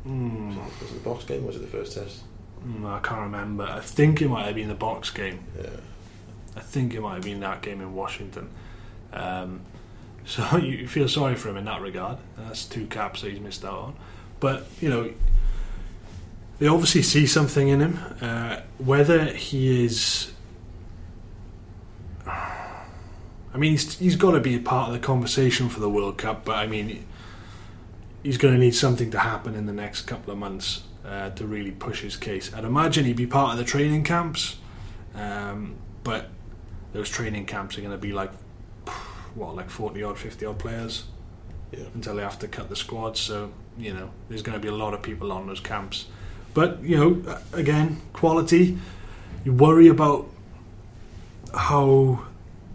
[0.08, 1.44] mm, Was it the Boks game?
[1.44, 2.22] or Was it the first test?
[2.66, 3.66] mm, I can't remember.
[3.66, 5.40] I think it might have been the Boks game.
[5.62, 5.68] Yeah.
[6.56, 8.48] I think it might have been that game in Washington.
[9.12, 9.60] Um,
[10.26, 12.18] so you feel sorry for him in that regard.
[12.38, 13.96] That's two caps that he's missed out on.
[14.40, 15.12] But you know,
[16.60, 18.00] they obviously see something in him.
[18.22, 20.32] Uh, whether he is,
[23.54, 26.18] I mean, he's, he's got to be a part of the conversation for the World
[26.18, 26.44] Cup.
[26.46, 27.06] But I mean,
[28.24, 31.46] he's going to need something to happen in the next couple of months uh, to
[31.46, 32.54] really push his case.
[32.54, 34.58] I'd imagine he'd be part of the training camps.
[35.14, 36.30] Um, but
[36.94, 38.32] those training camps are going to be like
[39.36, 41.06] what, like forty odd, fifty odd players
[41.72, 41.86] Yeah.
[41.94, 43.18] until they have to cut the squad.
[43.18, 46.08] So you know, there's going to be a lot of people on those camps.
[46.54, 48.78] But you know, again, quality.
[49.46, 50.28] You worry about
[51.54, 52.26] how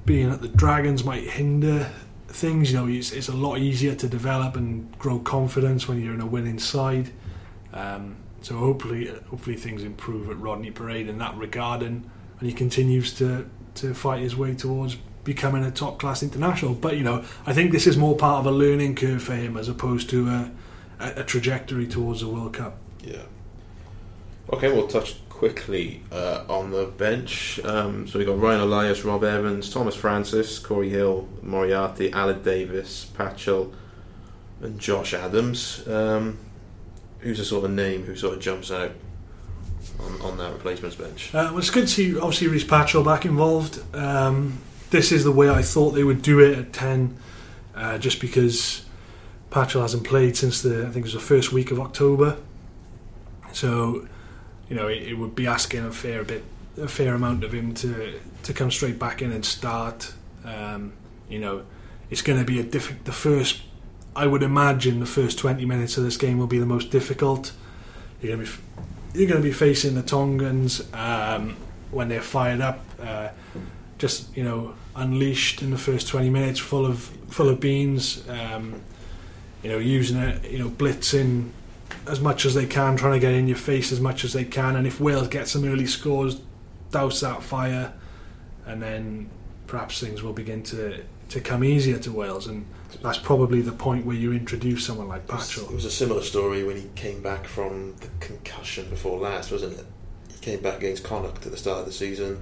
[0.08, 1.90] being at the Dragons might hinder
[2.28, 2.72] things.
[2.72, 6.22] You know, it's, it's a lot easier to develop and grow confidence when you're in
[6.22, 7.10] a winning side.
[7.74, 12.08] Um, so hopefully, hopefully things improve at Rodney Parade in that regard, and,
[12.40, 16.74] and he continues to to fight his way towards becoming a top class international.
[16.74, 19.56] But you know, I think this is more part of a learning curve for him
[19.56, 20.50] as opposed to a,
[20.98, 22.78] a, a trajectory towards a World Cup.
[23.02, 23.22] Yeah.
[24.52, 27.60] Okay, we'll touch quickly uh, on the bench.
[27.64, 33.06] Um, so we've got Ryan Elias, Rob Evans, Tomas Francis, Cory Hill, Moriarty, Aled Davies,
[33.16, 33.72] Patchell,
[34.60, 35.86] and Josh Adams.
[35.86, 36.38] Um,
[37.20, 38.92] who's a sort of name who sort of jumps out?
[40.00, 41.34] on, on that replacements bench.
[41.34, 43.82] Uh, well, it's good to see, obviously, Rhys Patchell back involved.
[43.94, 44.58] Um,
[44.90, 47.16] this is the way I thought they would do it at 10,
[47.74, 48.84] uh, just because
[49.50, 52.36] Patchell hasn't played since the, I think it was the first week of October.
[53.52, 54.06] So,
[54.68, 56.44] you know, it, it would be asking a fair bit,
[56.80, 60.12] a fair amount of him to, to come straight back in and start.
[60.44, 60.92] Um,
[61.28, 61.64] you know,
[62.10, 63.62] it's going to be a diff- the first,
[64.14, 67.52] I would imagine, the first 20 minutes of this game will be the most difficult.
[68.20, 68.58] You're going to be
[69.14, 71.56] you're going to be facing the Tongans um,
[71.90, 73.30] when they're fired up, uh,
[73.96, 78.28] just you know unleashed in the first 20 minutes, full of full of beans.
[78.28, 78.82] Um,
[79.62, 81.50] you know, using it, you know, blitzing
[82.06, 84.44] as much as they can, trying to get in your face as much as they
[84.44, 84.76] can.
[84.76, 86.40] And if Wales get some early scores,
[86.90, 87.92] douse that fire,
[88.66, 89.28] and then
[89.66, 92.46] perhaps things will begin to to come easier to Wales.
[92.46, 92.64] And
[93.02, 95.64] that's probably the point where you introduce someone like Patchell.
[95.70, 99.78] it was a similar story when he came back from the concussion before last, wasn't
[99.78, 99.84] it?
[100.32, 102.36] He came back against Connacht at the start of the season,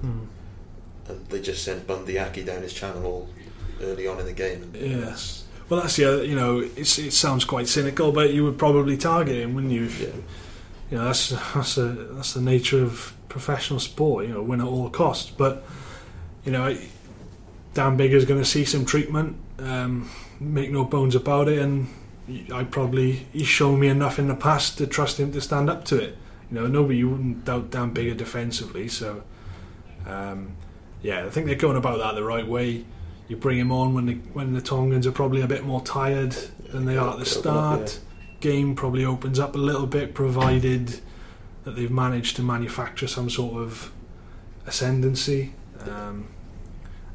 [1.07, 1.09] Mm.
[1.11, 3.27] and they just sent Bundee Aki down his channel
[3.81, 4.63] early on in the game.
[4.63, 5.43] And Yes.
[5.69, 8.95] Well, that's the other, you know, it's, it sounds quite cynical, but you would probably
[8.95, 9.85] target him, wouldn't you?
[9.85, 10.09] If, Yeah.
[10.89, 14.25] You know, that's that's a, that's the nature of professional sport.
[14.25, 15.29] You know, win at all costs.
[15.29, 15.65] But
[16.45, 16.77] you know,
[17.73, 19.37] Dan Biggar's going to see some treatment.
[19.59, 20.09] Um,
[20.39, 21.87] make no bones about it, and
[22.53, 25.83] I probably he's shown me enough in the past to trust him to stand up
[25.85, 26.17] to it.
[26.49, 28.87] You know, nobody you wouldn't doubt Dan Biggar defensively.
[28.87, 29.23] So,
[30.05, 30.55] um,
[31.01, 32.85] yeah, I think they're going about that the right way.
[33.27, 36.31] You bring him on when the when the Tongans are probably a bit more tired
[36.69, 37.99] than they are at the up, start.
[38.39, 40.99] Game probably opens up a little bit, provided
[41.63, 43.91] that they've managed to manufacture some sort of
[44.65, 45.53] ascendancy,
[45.89, 46.27] um,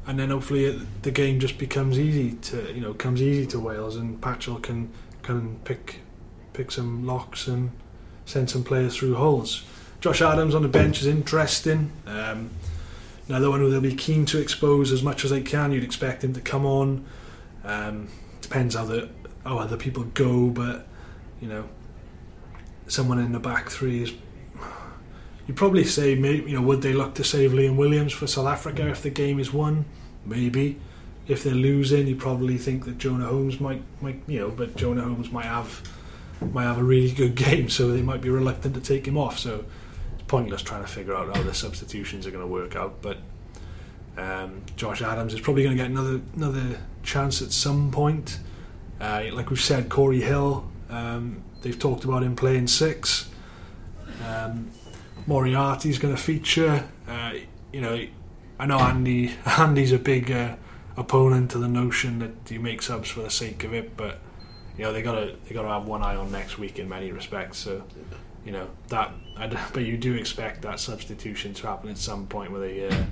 [0.05, 3.59] and then hopefully it, the game just becomes easy to you know comes easy to
[3.59, 4.91] Wales, and Patchell can
[5.23, 6.01] can pick
[6.51, 7.71] pick some locks and
[8.25, 9.63] send some players through holes.
[10.01, 11.91] Josh Adams on the bench is interesting.
[12.05, 12.49] Um,
[13.27, 15.71] another one who they'll be keen to expose as much as they can.
[15.71, 17.05] You'd expect him to come on.
[17.63, 18.09] Um,
[18.41, 19.09] depends how the
[19.43, 20.87] how other people go, but
[21.41, 21.65] you know,
[22.87, 24.13] someone in the back three is.
[25.45, 28.47] You'd probably say, maybe you know, would they look to save Liam Williams for South
[28.47, 29.83] Africa if the game is won?
[30.25, 30.79] Maybe.
[31.27, 35.03] If they're losing, you probably think that Jonah Holmes might, might, you know, but Jonah
[35.03, 35.81] Holmes might have,
[36.53, 39.37] might have a really good game, so they might be reluctant to take him off.
[39.37, 39.65] So
[40.27, 43.01] pointless trying to figure out how the substitutions are going to work out.
[43.01, 43.17] But
[44.17, 48.39] um, Josh Adams is probably going to get another another chance at some point.
[48.99, 50.69] Uh, like we've said, Cory Hill.
[50.89, 53.29] Um, they've talked about him playing six.
[54.25, 54.69] Um,
[55.25, 56.87] Moriarty's going to feature.
[57.07, 57.33] Uh,
[57.71, 58.05] you know,
[58.59, 59.33] I know Andy.
[59.45, 60.55] Andy's a big uh,
[60.95, 64.19] opponent to the notion that you make subs for the sake of it, but
[64.77, 66.87] you know they got to they got to have one eye on next week in
[66.87, 67.57] many respects.
[67.57, 67.83] So
[68.45, 69.11] you know that.
[69.35, 73.03] But you do expect that substitution to happen at some point where they uh,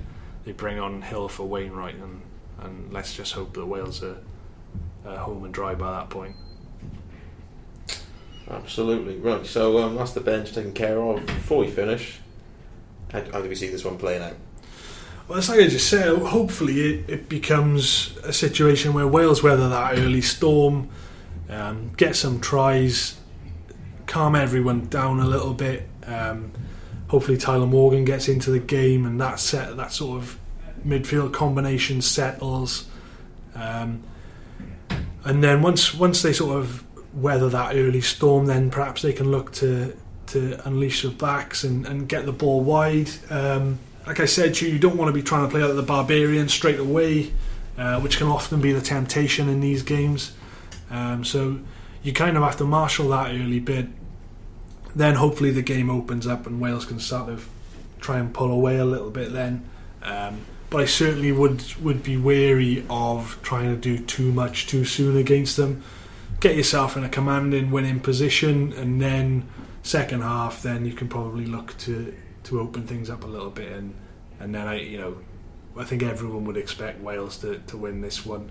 [0.44, 2.22] they bring on Hill for Wainwright, and
[2.60, 4.18] and let's just hope that Wales are
[5.04, 6.36] uh, home and dry by that point.
[8.50, 9.46] Absolutely right.
[9.46, 11.24] So um, that's the bench taken care of.
[11.26, 12.20] Before we finish,
[13.10, 14.36] how, how do we see this one playing out?
[15.28, 16.18] Well, it's like I just said.
[16.18, 20.90] Hopefully, it, it becomes a situation where Wales weather that early storm,
[21.48, 23.18] um, get some tries,
[24.06, 25.88] calm everyone down a little bit.
[26.06, 26.52] Um,
[27.08, 30.38] hopefully, Tyler Morgan gets into the game, and that set that sort of
[30.86, 32.86] midfield combination settles.
[33.54, 34.02] Um,
[35.24, 36.84] and then once once they sort of
[37.14, 39.96] weather that early storm, then perhaps they can look to
[40.28, 43.10] to unleash the backs and, and get the ball wide.
[43.30, 45.74] Um, like I said to you, you don't want to be trying to play out
[45.74, 47.32] the barbarian straight away,
[47.78, 50.32] uh, which can often be the temptation in these games.
[50.90, 51.60] Um, so
[52.02, 53.86] you kind of have to marshal that early bit.
[54.94, 57.48] Then hopefully the game opens up and Wales can sort of
[58.00, 59.68] try and pull away a little bit then.
[60.02, 60.40] Um,
[60.72, 65.16] but I certainly would would be wary of trying to do too much too soon
[65.16, 65.82] against them.
[66.40, 69.46] Get yourself in a commanding winning position, and then
[69.82, 72.14] second half, then you can probably look to
[72.44, 73.94] to open things up a little bit, and
[74.40, 75.18] and then I you know
[75.76, 78.50] I think everyone would expect Wales to, to win this one,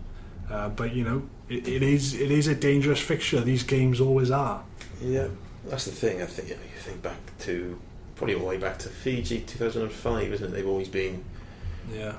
[0.49, 3.41] uh, but you know it, it is it is a dangerous fixture.
[3.41, 4.63] These games always are.
[5.01, 5.27] Yeah,
[5.67, 6.21] that's the thing.
[6.21, 7.79] I think you, know, you think back to
[8.15, 10.51] probably all the way back to Fiji 2005, isn't it?
[10.51, 11.23] They've always been
[11.91, 12.15] Yeah.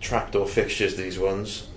[0.00, 0.96] trapdoor fixtures.
[0.96, 1.68] These ones,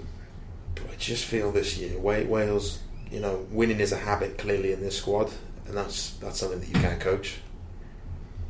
[0.76, 2.80] but I just feel this year Wales,
[3.12, 5.32] you know, winning is a habit clearly in this squad,
[5.68, 7.38] and that's that's something that you can't coach.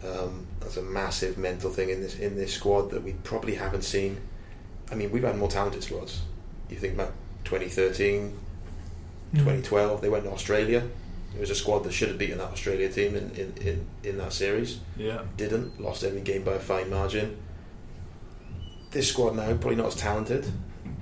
[0.05, 3.83] Um, that's a massive mental thing in this in this squad that we probably haven't
[3.83, 4.17] seen.
[4.91, 6.21] I mean, we've had more talented squads.
[6.69, 7.11] You think about
[7.45, 8.37] 2013,
[9.33, 10.83] 2012, they went to Australia.
[11.35, 14.17] It was a squad that should have beaten that Australia team in, in, in, in
[14.17, 14.79] that series.
[14.97, 15.21] Yeah.
[15.35, 15.79] Didn't.
[15.79, 17.37] Lost every game by a fine margin.
[18.91, 20.51] This squad now, probably not as talented,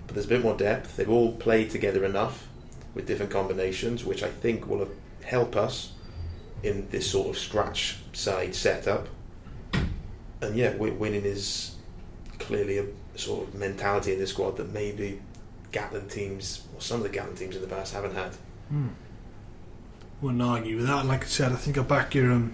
[0.08, 0.98] but there's a bit more depth.
[0.98, 2.48] They've all played together enough
[2.94, 4.90] with different combinations, which I think will
[5.24, 5.92] help us
[6.64, 9.08] in this sort of scratch side setup.
[10.42, 11.76] And yeah, winning is
[12.40, 12.86] clearly a
[13.18, 15.22] sort of mentality in this squad that maybe
[15.72, 18.36] Gatland teams, or some of the Gatland teams in the past, haven't had.
[18.70, 18.88] Hmm.
[20.22, 21.06] Wouldn't argue with that.
[21.06, 22.54] Like I said, I think I back your um,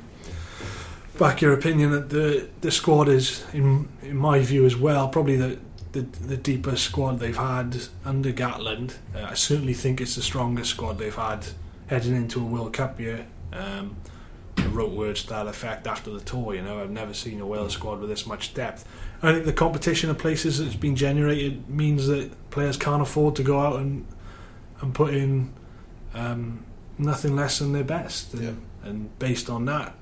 [1.17, 5.37] back your opinion that the the squad is, in in my view as well, probably
[5.37, 5.59] the
[5.91, 8.95] the, the deepest squad they've had under Gatland.
[9.15, 11.45] Uh, I certainly think it's the strongest squad they've had
[11.87, 13.25] heading into a World Cup year.
[13.51, 13.97] Um,
[14.57, 16.55] I wrote words to that effect after the tour.
[16.55, 18.87] You know, I've never seen a Wales squad with this much depth.
[19.21, 23.43] I think the competition of places that's been generated means that players can't afford to
[23.43, 24.05] go out and
[24.79, 25.53] and put in
[26.13, 26.65] um,
[26.97, 28.33] nothing less than their best.
[28.33, 28.89] And, Yeah.
[28.89, 29.95] and based on that,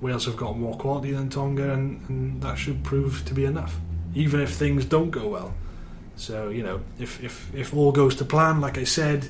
[0.00, 3.76] Wales have got more quality than Tonga, and, and that should prove to be enough,
[4.14, 5.54] even if things don't go well.
[6.16, 9.28] So you know, if if, if all goes to plan, like I said,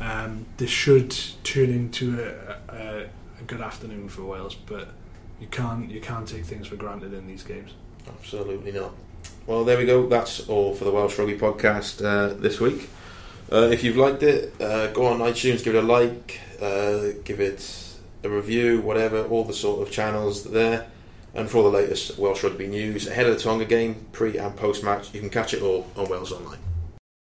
[0.00, 1.10] um, this should
[1.44, 3.02] turn into a, a,
[3.40, 4.54] a good afternoon for Wales.
[4.54, 4.88] But
[5.40, 7.72] you can't you can't take things for granted in these games.
[8.08, 8.92] Absolutely not.
[9.46, 10.06] Well, there we go.
[10.08, 12.88] That's all for the Welsh Rugby podcast uh, this week.
[13.52, 17.40] Uh, if you've liked it, uh, go on iTunes, give it a like, uh, give
[17.40, 20.86] it a review, whatever, all the sort of channels there.
[21.34, 24.56] And for all the latest Welsh Rugby news ahead of the Tonga game, pre and
[24.56, 26.69] post match, you can catch it all on Wales Online.